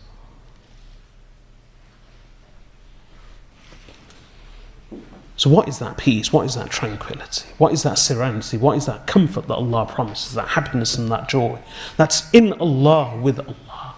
[5.36, 6.32] So, what is that peace?
[6.32, 7.48] What is that tranquility?
[7.58, 8.58] What is that serenity?
[8.58, 10.34] What is that comfort that Allah promises?
[10.34, 11.58] That happiness and that joy?
[11.96, 13.94] That's in Allah with Allah.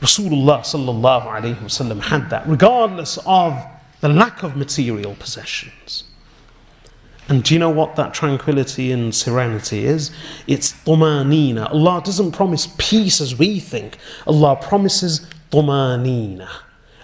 [0.00, 3.58] Rasulullah sallallahu alayhi wasallam had that, regardless of
[4.00, 6.04] the lack of material possessions.
[7.28, 10.10] And do you know what that tranquility and serenity is?
[10.46, 11.70] It's tumanina.
[11.72, 13.96] Allah doesn't promise peace as we think.
[14.26, 16.48] Allah promises tumanina.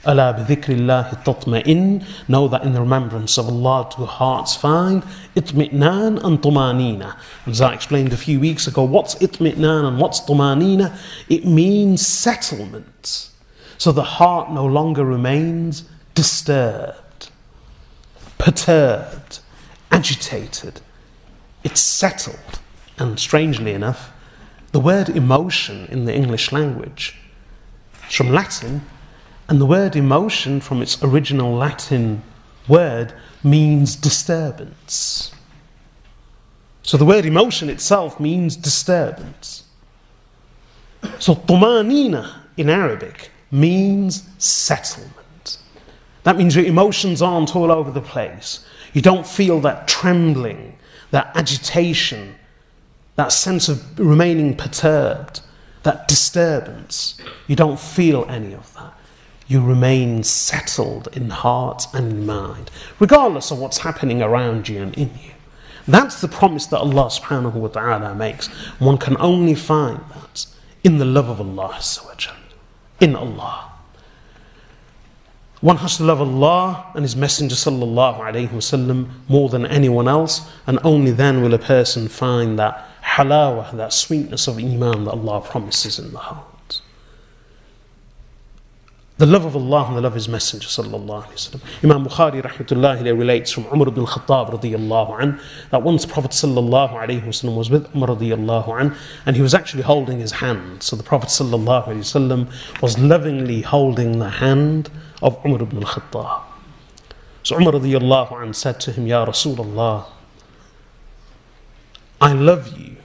[0.04, 2.04] Allah bidhikrillahi tatma'in.
[2.28, 5.02] Know that in the remembrance of Allah do hearts find
[5.36, 7.16] itmi'nan and tumanina.
[7.46, 10.96] As I explained a few weeks ago, what's itmi'nan and what's tumanina?
[11.28, 13.30] It means settlement.
[13.76, 15.84] So the heart no longer remains
[16.14, 17.30] disturbed,
[18.38, 19.40] perturbed,
[19.90, 20.80] agitated.
[21.62, 22.60] It's settled.
[22.98, 24.12] And strangely enough,
[24.72, 27.16] the word emotion in the English language,
[28.08, 28.82] is from Latin,
[29.50, 32.22] and the word emotion, from its original Latin
[32.68, 35.32] word, means disturbance.
[36.84, 39.64] So the word emotion itself means disturbance.
[41.18, 45.58] So tumanina in Arabic means settlement.
[46.22, 48.64] That means your emotions aren't all over the place.
[48.92, 50.78] You don't feel that trembling,
[51.10, 52.36] that agitation,
[53.16, 55.40] that sense of remaining perturbed,
[55.82, 57.20] that disturbance.
[57.48, 58.94] You don't feel any of that
[59.50, 62.70] you remain settled in heart and in mind,
[63.00, 65.32] regardless of what's happening around you and in you.
[65.88, 68.46] That's the promise that Allah subhanahu wa ta'ala makes.
[68.78, 70.46] One can only find that
[70.84, 71.80] in the love of Allah,
[73.00, 73.72] in Allah.
[75.60, 80.48] One has to love Allah and His Messenger sallallahu alayhi wasallam more than anyone else,
[80.68, 85.40] and only then will a person find that halawah, that sweetness of iman that Allah
[85.40, 86.49] promises in the heart
[89.20, 91.60] the love of Allah and the love of His Messenger wasallam.
[91.84, 95.40] Imam Bukhari rahmatullahi relates from Umar ibn al-Khattab radiyallahu an
[95.70, 99.82] that once Prophet sallallahu alaihi wasallam was with Umar radiyallahu an and he was actually
[99.82, 100.82] holding his hand.
[100.82, 104.90] So the Prophet sallallahu alaihi wasallam was lovingly holding the hand
[105.20, 106.40] of Umar ibn al-Khattab.
[107.42, 110.06] So Umar radiyallahu an said to him, Ya Rasulullah,
[112.22, 112.96] I love you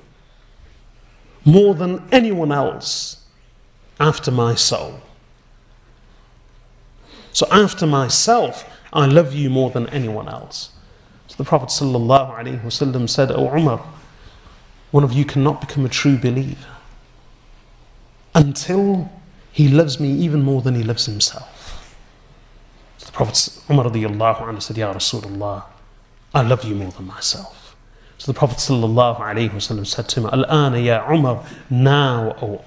[1.44, 3.18] more than anyone else
[4.00, 5.02] after my soul.
[7.36, 8.64] So after myself,
[8.94, 10.70] I love you more than anyone else.
[11.28, 13.86] So the Prophet ﷺ said, O Umar,
[14.92, 16.78] one of you cannot become a true believer
[18.34, 19.12] until
[19.52, 22.00] he loves me even more than he loves himself.
[23.00, 23.92] So the Prophet Umar
[24.62, 25.66] said, Ya Rasulullah,
[26.34, 27.76] I love you more than myself.
[28.18, 32.64] So the Prophet ﷺ said to him, Al-ana ya Umar, now O.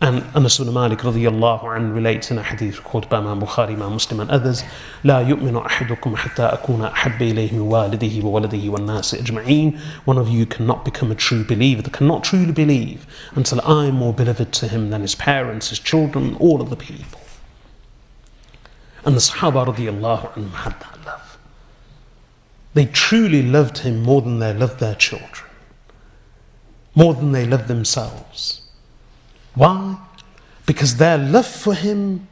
[0.00, 3.92] And Anas ibn Malik radiallahu anhu relates in a hadith quoted by Imam Bukhari, Imam
[3.92, 4.64] Muslim and others,
[5.04, 9.78] لا يؤمن أحدكم حتى أكون أحب إليه من والده وولده والناس أجمعين.
[10.04, 13.06] One of you cannot become a true believer, that cannot truly believe
[13.36, 16.76] until I am more beloved to him than his parents, his children, all of the
[16.76, 17.20] people.
[19.04, 21.38] And the Sahaba radiallahu anhu had that love.
[22.74, 25.48] They truly loved him more than they loved their children,
[26.96, 28.55] more than they loved themselves.
[29.57, 29.97] Why?
[30.67, 32.27] Because their love for him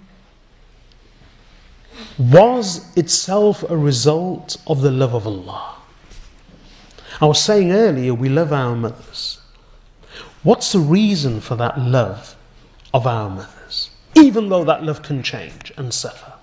[2.20, 5.78] was itself a result of the love of Allah.
[7.20, 9.40] I was saying earlier, we love our mothers.
[10.44, 12.36] What's the reason for that love
[12.94, 13.90] of our mothers?
[14.14, 16.34] Even though that love can change and suffer.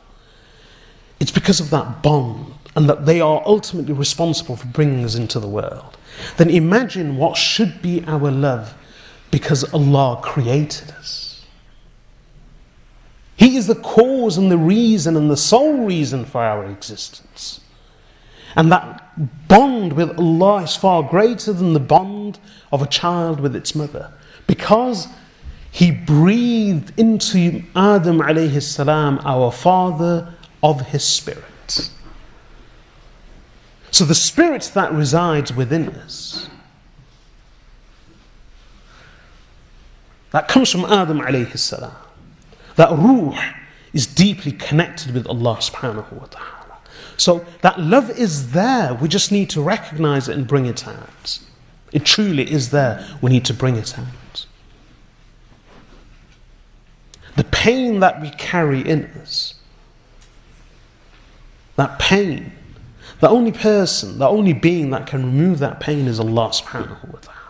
[1.21, 5.39] It's because of that bond and that they are ultimately responsible for bringing us into
[5.39, 5.97] the world.
[6.39, 8.75] Then imagine what should be our love
[9.33, 11.45] because Allah created us.
[13.35, 17.61] He is the cause and the reason and the sole reason for our existence.
[18.55, 22.39] And that bond with Allah is far greater than the bond
[22.71, 24.13] of a child with its mother.
[24.47, 25.09] Because
[25.71, 31.91] He breathed into Adam alayhi salam, our father, of His Spirit.
[33.91, 36.49] So the Spirit that resides within us
[40.33, 41.95] that comes from Adam alayhi salam.
[42.77, 43.39] That ruh
[43.93, 46.79] is deeply connected with Allah subhanahu wa ta'ala.
[47.19, 48.95] So that love is there.
[48.95, 51.39] We just need to recognize it and bring it out.
[51.93, 53.07] It truly is there.
[53.21, 54.47] We need to bring it out.
[57.37, 59.55] The pain that we carry in us,
[61.77, 62.53] that pain,
[63.21, 67.19] the only person, the only being that can remove that pain is Allah subhanahu wa
[67.21, 67.42] ta'ala.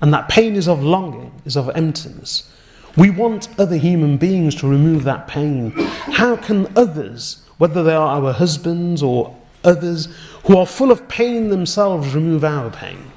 [0.00, 2.50] And that pain is of longing, is of emptiness.
[2.96, 5.72] We want other human beings to remove that pain.
[5.72, 10.08] How can others, whether they are our husbands or others,
[10.44, 13.10] who are full of pain themselves, remove our pain?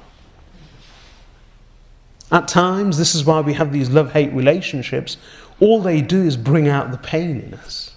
[2.32, 5.16] At times, this is why we have these love hate relationships.
[5.58, 7.96] All they do is bring out the pain in us.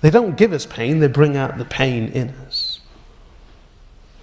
[0.00, 2.80] They don't give us pain, they bring out the pain in us.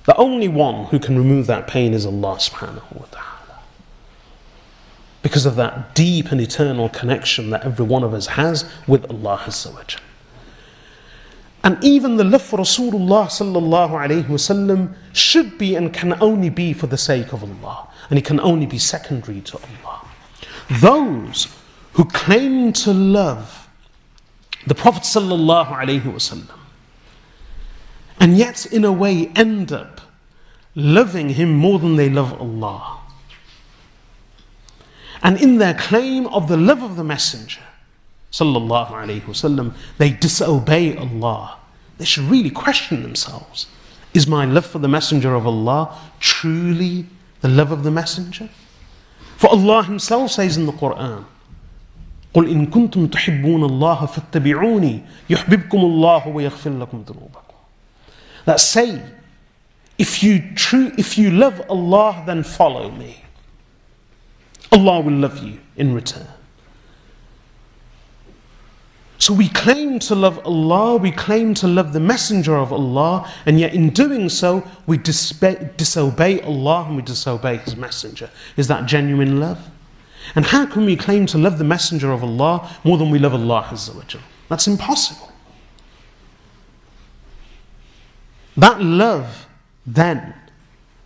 [0.06, 3.39] The only one who can remove that pain is Allah subhanahu wa ta'ala
[5.30, 9.38] because of that deep and eternal connection that every one of us has with Allah
[9.46, 10.00] Azza
[11.64, 16.88] And even the love for Rasulullah sallallahu wasallam should be and can only be for
[16.88, 17.88] the sake of Allah.
[18.10, 20.08] And it can only be secondary to Allah.
[20.82, 21.48] Those
[21.94, 23.70] who claim to love
[24.66, 25.68] the Prophet sallallahu
[26.12, 26.58] wasallam
[28.20, 30.02] and yet in a way end up
[30.74, 32.99] loving him more than they love Allah
[35.23, 37.63] and in their claim of the love of the Messenger,
[38.31, 41.59] sallallahu alaihi wasallam, they disobey Allah.
[41.99, 43.67] They should really question themselves.
[44.13, 47.07] Is my love for the Messenger of Allah truly
[47.41, 48.49] the love of the Messenger?
[49.37, 51.25] For Allah Himself says in the Quran,
[52.35, 57.55] قل إن كنتم تحبون الله فاتبعوني يحببكم الله ويغفر لكم ذنوبكم.
[58.45, 59.01] That say,
[59.99, 63.25] if you true, if you love Allah, then follow me.
[64.72, 66.28] Allah will love you in return.
[69.20, 73.60] So we claim to love Allah, we claim to love the Messenger of Allah, and
[73.60, 78.30] yet in doing so, we disobey Allah and we disobey His Messenger.
[78.56, 79.70] Is that genuine love?
[80.36, 83.34] And how can we claim to love the Messenger of Allah more than we love
[83.34, 83.68] Allah
[84.48, 85.32] That's impossible.
[88.56, 89.48] That love,
[89.86, 90.34] then,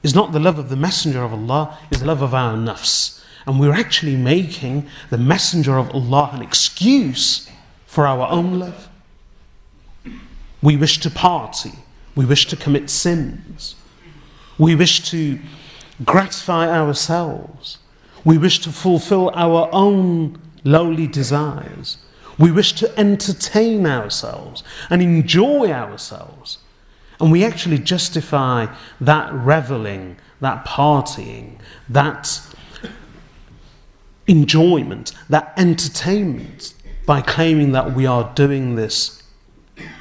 [0.04, 3.24] is not the love of the Messenger of Allah, is the love of our nafs
[3.46, 7.50] and we're actually making the Messenger of Allah an excuse
[7.86, 8.90] for our own love.
[10.62, 11.74] We wish to party,
[12.16, 13.76] we wish to commit sins,
[14.58, 15.40] we wish to
[16.06, 17.80] gratify ourselves,
[18.24, 21.98] we wish to fulfill our own lowly desires,
[22.40, 26.60] we wish to entertain ourselves and enjoy ourselves.
[27.20, 31.60] And we actually justify that reveling, that partying,
[31.90, 32.42] that
[34.34, 36.74] enjoyment, that entertainment,
[37.06, 39.22] by claiming that we are doing this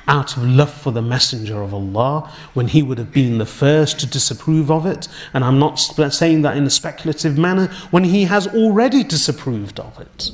[0.06, 4.00] out of love for the Messenger of Allah when he would have been the first
[4.00, 5.08] to disapprove of it.
[5.34, 9.98] And I'm not saying that in a speculative manner when he has already disapproved of
[10.00, 10.30] it.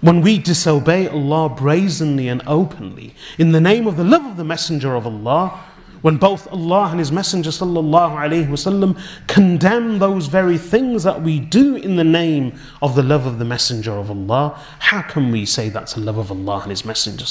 [0.00, 4.44] When we disobey Allah brazenly and openly in the name of the love of the
[4.44, 5.60] Messenger of Allah,
[6.02, 11.96] when both Allah and His Messenger wasallam condemn those very things that we do in
[11.96, 15.96] the name of the love of the Messenger of Allah, how can we say that's
[15.96, 17.24] a love of Allah and His Messenger?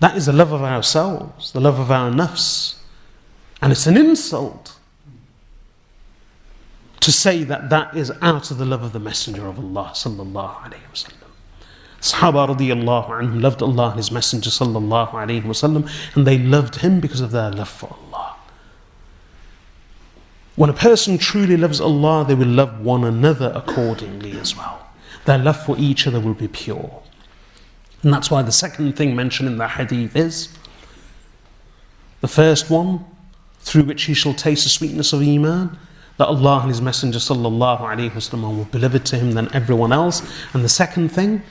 [0.00, 2.76] That is the love of ourselves, the love of our nafs,
[3.62, 4.76] and it's an insult
[7.00, 9.94] to say that that is out of the love of the Messenger of Allah.
[12.00, 17.00] Sahaba radiallahu anhum loved Allah and His Messenger sallallahu alayhi wasallam, and they loved Him
[17.00, 18.36] because of their love for Allah.
[20.56, 24.88] When a person truly loves Allah, they will love one another accordingly as well.
[25.26, 27.02] Their love for each other will be pure.
[28.02, 30.48] And that's why the second thing mentioned in the hadith is
[32.20, 33.04] the first one,
[33.60, 35.76] through which he shall taste the sweetness of Iman,
[36.16, 40.22] that Allah and His Messenger sallallahu alayhi wasallam more beloved to him than everyone else.
[40.54, 41.42] And the second thing,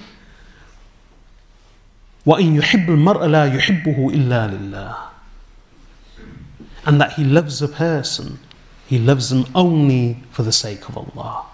[2.26, 4.96] وَإِن يُحِبُّ الْمَرْءَ لَا يُحِبُّهُ إِلَّا لِلَّهِ
[6.84, 8.38] And that he loves a person,
[8.86, 11.46] he loves them only for the sake of Allah.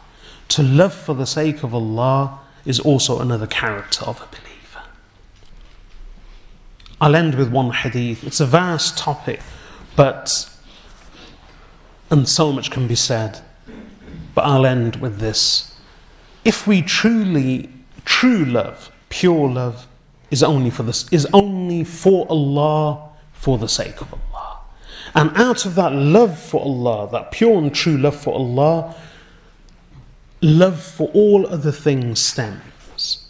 [0.49, 4.89] To love for the sake of Allah is also another character of a believer.
[7.01, 8.25] I'll end with one hadith.
[8.25, 9.41] It's a vast topic,
[9.95, 10.51] but
[12.11, 13.41] and so much can be said.
[14.35, 15.79] But I'll end with this.
[16.45, 17.71] If we truly,
[18.05, 19.87] true love, pure love,
[20.32, 24.60] is only for this is only for Allah for the sake of Allah.
[25.14, 28.96] And out of that love for Allah, that pure and true love for Allah,
[30.42, 33.28] love for all other things stems.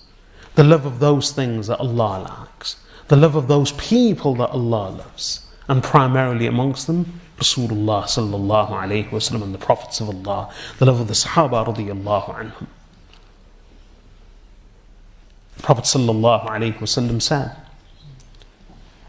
[0.55, 2.75] The love of those things that Allah likes,
[3.07, 9.09] the love of those people that Allah loves, and primarily amongst them, Rasulullah sallallahu alayhi
[9.09, 12.67] wasallam and the prophets of Allah, the love of the Sahaba radiyallahu anhum.
[15.61, 17.55] Prophet ﷺ said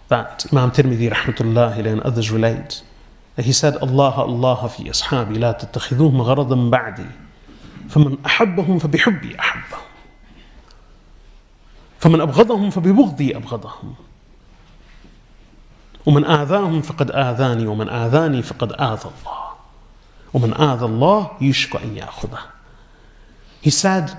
[0.09, 2.83] that Imam Tirmidhi rahmatullah and others relate.
[3.37, 7.07] That he said Allah Allah fi ashabi la تتخذوهم غرضا بعدي
[7.89, 9.81] فمن أحبهم فبحبي أحبهم
[12.01, 13.95] فمن أبغضهم فببغضي أبغضهم
[16.07, 19.43] ومن آذاهم فقد آذاني ومن آذاني فقد آذى الله
[20.35, 22.39] ومن آذى الله يشك أن يأخذه
[23.63, 24.11] He said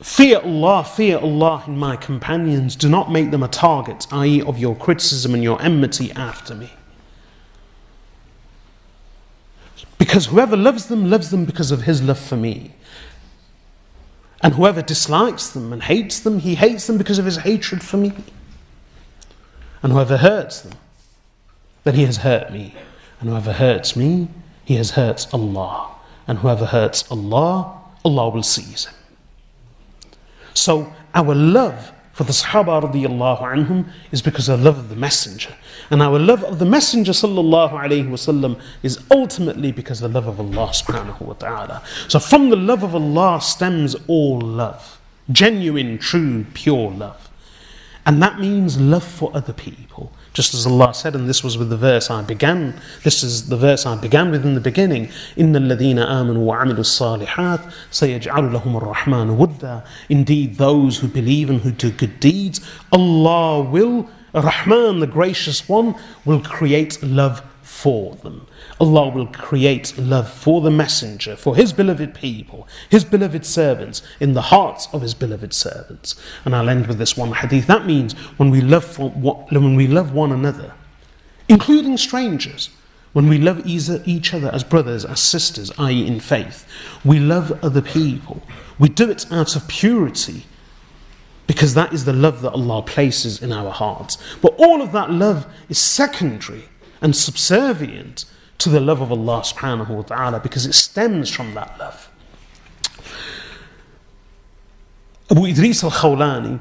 [0.00, 2.76] Fear Allah, fear Allah in my companions.
[2.76, 6.70] Do not make them a target, i.e., of your criticism and your enmity after me.
[9.98, 12.74] Because whoever loves them, loves them because of his love for me.
[14.40, 17.96] And whoever dislikes them and hates them, he hates them because of his hatred for
[17.96, 18.12] me.
[19.82, 20.74] And whoever hurts them,
[21.82, 22.74] then he has hurt me.
[23.20, 24.28] And whoever hurts me,
[24.64, 25.90] he has hurt Allah.
[26.28, 28.94] And whoever hurts Allah, Allah will seize him.
[30.58, 34.96] So our love for the Sahaba radiallahu anhum is because of the love of the
[34.96, 35.54] Messenger.
[35.88, 40.40] And our love of the Messenger sallallahu wasallam is ultimately because of the love of
[40.40, 41.82] Allah subhanahu wa ta'ala.
[42.08, 45.00] So from the love of Allah stems all love.
[45.30, 47.30] Genuine, true, pure love.
[48.04, 50.10] And that means love for other people.
[50.37, 52.73] Just as Allah said, and this was with the verse I began,
[53.03, 57.71] this is the verse I began with in the beginning, إِنَّ الَّذِينَ آمَنُوا وَعَمِلُوا الصَّالِحَاتِ
[57.91, 62.61] سَيَجْعَلُ لَهُمُ الرَّحْمَنُ وُدًّا Indeed, those who believe and who do good deeds,
[62.91, 65.93] Allah will, Rahman, the gracious one,
[66.25, 68.46] will create love for them.
[68.80, 74.34] Allah will create love for the messenger, for his beloved people, his beloved servants, in
[74.34, 76.14] the hearts of his beloved servants.
[76.44, 77.66] And I'll end with this one hadith.
[77.66, 80.74] That means when we love, for, when we love one another,
[81.48, 82.70] including strangers,
[83.12, 86.66] when we love each other as brothers, as sisters, i.e., in faith,
[87.04, 88.42] we love other people.
[88.78, 90.44] We do it out of purity
[91.48, 94.18] because that is the love that Allah places in our hearts.
[94.40, 96.64] But all of that love is secondary
[97.00, 98.26] and subservient
[98.58, 102.10] to the love of Allah subhanahu wa ta'ala because it stems from that love.
[105.30, 106.60] Abu Idris al Khawlani,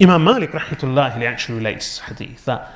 [0.00, 2.72] Imam Malik rahmatullahi actually relates hadith that,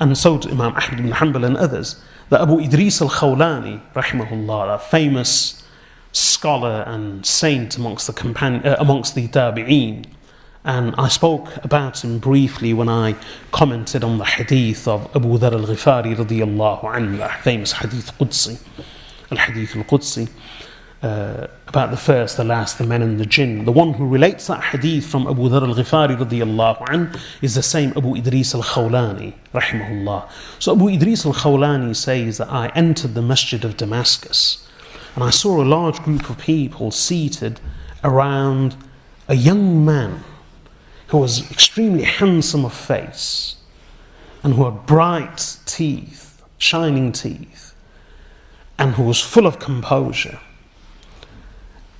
[0.00, 2.00] and so to Imam Ahmad ibn Hanbal and others,
[2.30, 5.62] that Abu Idris al Khawlani, rahimahullah, a famous
[6.12, 10.06] scholar and saint amongst the, companion, uh, amongst the Tabi'een,
[10.64, 13.16] and I spoke about him briefly when I
[13.52, 18.58] commented on the hadith of Abu Dhar al Ghifari the famous hadith Qudsi,
[19.30, 20.30] al hadith al Qudsi,
[21.02, 23.66] uh, about the first, the last, the men and the jinn.
[23.66, 27.62] The one who relates that hadith from Abu Dhar al Ghifari radiallahu anhu is the
[27.62, 30.30] same Abu Idris al Khawlani, rahimahullah.
[30.60, 34.66] So Abu Idris al Khawlani says that I entered the masjid of Damascus
[35.14, 37.60] and I saw a large group of people seated
[38.02, 38.76] around
[39.28, 40.24] a young man
[41.07, 43.57] who was extremely handsome of face
[44.43, 47.73] and who had bright teeth, shining teeth,
[48.77, 50.39] and who was full of composure.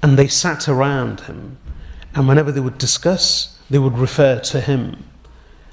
[0.01, 1.57] And they sat around him,
[2.15, 5.03] and whenever they would discuss, they would refer to him.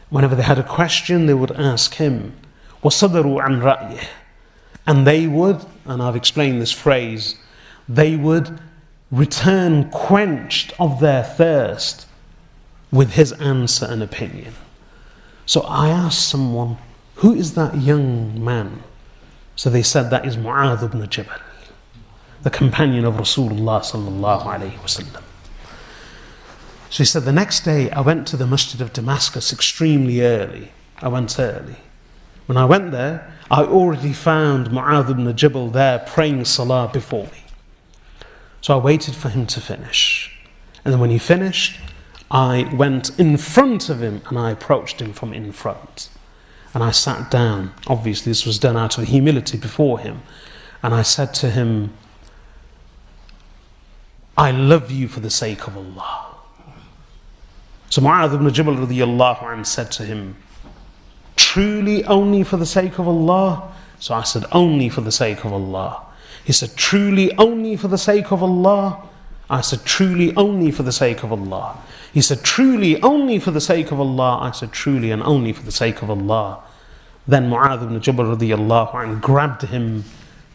[0.09, 2.35] Whenever they had a question, they would ask him.
[2.82, 4.05] وَصَدَرُوا عَنْ رَأْيِهِ
[4.86, 7.36] And they would, and I've explained this phrase,
[7.89, 8.59] they would
[9.11, 12.07] return quenched of their thirst
[12.91, 14.53] with his answer and opinion.
[15.45, 16.77] So I asked someone,
[17.15, 18.84] who is that young man?
[19.55, 21.39] So they said that is Mu'adh ibn Jabal,
[22.41, 23.84] the companion of Rasulullah.
[26.89, 30.72] So he said, the next day I went to the Masjid of Damascus extremely early.
[31.01, 31.77] I went early.
[32.47, 37.43] When I went there, I already found Mu'adh ibn Jabal there praying salah before me.
[38.61, 40.38] So I waited for him to finish.
[40.84, 41.80] And then when he finished,
[42.32, 46.10] I went in front of him and I approached him from in front.
[46.74, 47.74] And I sat down.
[47.88, 50.22] Obviously, this was done out of humility before him.
[50.82, 51.94] And I said to him,
[54.38, 56.28] I love you for the sake of Allah.
[57.90, 60.38] So Mu'adh ibn Jabal radiallahu said to him,
[61.36, 63.74] Truly only for the sake of Allah?
[63.99, 66.06] So I said, Only for the sake of Allah.
[66.45, 69.10] He said, Truly only for the sake of Allah?
[69.49, 71.78] I said, Truly only for the sake of Allah.
[72.12, 74.39] He said, Truly only for the sake of Allah.
[74.40, 76.62] I said, Truly and only for the sake of Allah.
[77.27, 80.05] Then Mu'adh ibn Jabal radiallahu anh grabbed him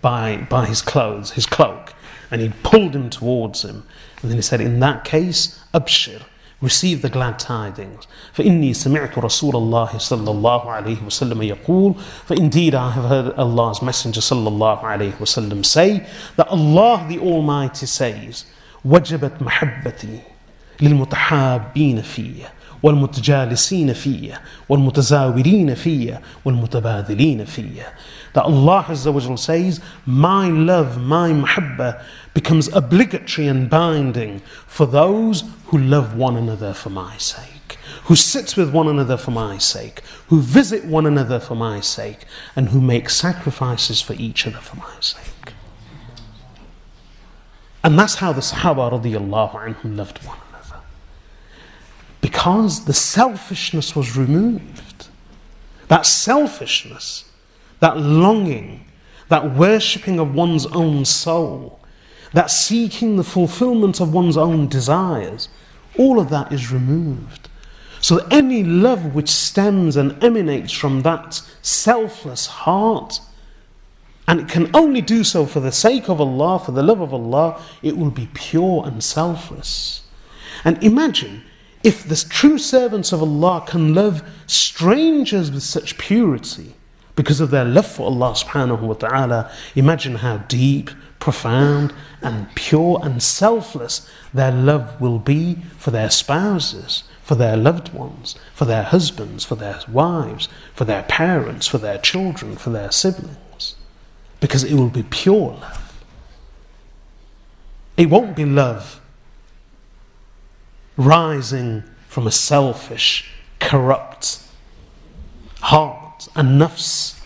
[0.02, 1.94] by, by his clothes, his cloak,
[2.32, 3.84] and he pulled him towards him.
[4.22, 6.24] And then he said, In that case, abshir,
[6.62, 8.08] receive the glad tidings.
[8.36, 13.82] فإني سمعت رسول الله صلى الله عليه وسلم يقول For indeed I have heard Allah's
[13.82, 16.06] Messenger صلى الله عليه وسلم say
[16.38, 18.46] that Allah the Almighty says
[18.86, 20.22] وجبت محبتي
[20.82, 22.54] للمتحابين فيه
[22.84, 27.94] والمتجالسين فيه والمتزاورين فيه والمتبادلين فيه
[28.34, 32.04] that Allah Azza wa says my love my mahabbah
[32.34, 38.58] becomes obligatory and binding for those who love one another for my sake who sit
[38.58, 42.26] with one another for my sake who visit one another for my sake
[42.56, 45.54] and who make sacrifices for each other for my sake
[47.84, 50.45] and that's how the Sahaba radiallahu anhum loved one another.
[52.27, 55.07] Because the selfishness was removed.
[55.87, 57.31] That selfishness,
[57.79, 58.85] that longing,
[59.29, 61.79] that worshipping of one's own soul,
[62.33, 65.49] that seeking the fulfillment of one's own desires,
[65.97, 67.49] all of that is removed.
[68.01, 73.21] So any love which stems and emanates from that selfless heart
[74.27, 77.15] and it can only do so for the sake of Allah, for the love of
[77.15, 80.03] Allah, it will be pure and selfless.
[80.65, 81.45] And imagine
[81.87, 86.75] if the true servants of Allah can love strangers with such purity
[87.15, 92.99] because of their love for Allah subhanahu wa ta'ala, imagine how deep, profound, and pure
[93.03, 98.83] and selfless their love will be for their spouses, for their loved ones, for their
[98.83, 103.77] husbands, for their wives, for their parents, for their children, for their siblings
[104.41, 106.05] because it will be pure love.
[107.97, 109.01] It won't be love
[110.97, 114.41] rising from a selfish, corrupt
[115.61, 117.21] heart and nafs.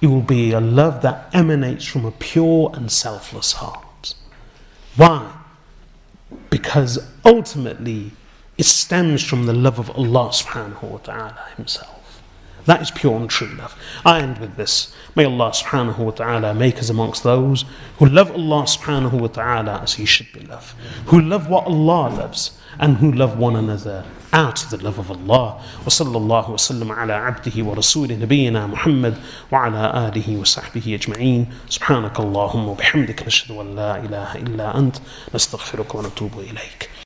[0.00, 4.14] It will be a love that emanates from a pure and selfless heart.
[4.96, 5.32] Why?
[6.48, 8.12] Because ultimately
[8.56, 12.22] it stems from the love of Allah subhanahu wa ta'ala Himself.
[12.66, 13.74] That is pure and true love.
[14.04, 14.94] I end with this.
[15.16, 17.64] May Allah subhanahu wa ta'ala make us amongst those
[17.98, 20.74] who love Allah subhanahu wa ta'ala as He should be loved,
[21.06, 24.03] who love what Allah loves, and who love one another
[24.33, 25.61] out of the love of Allah.
[25.85, 29.17] وصلى الله وسلم على عبده ورسوله نبينا محمد
[29.51, 34.95] وعلى آله وصحبه أجمعين سبحانك اللهم وبحمدك نشهد أن لا إله إلا أنت
[35.35, 36.89] نستغفرك ونتوب إليك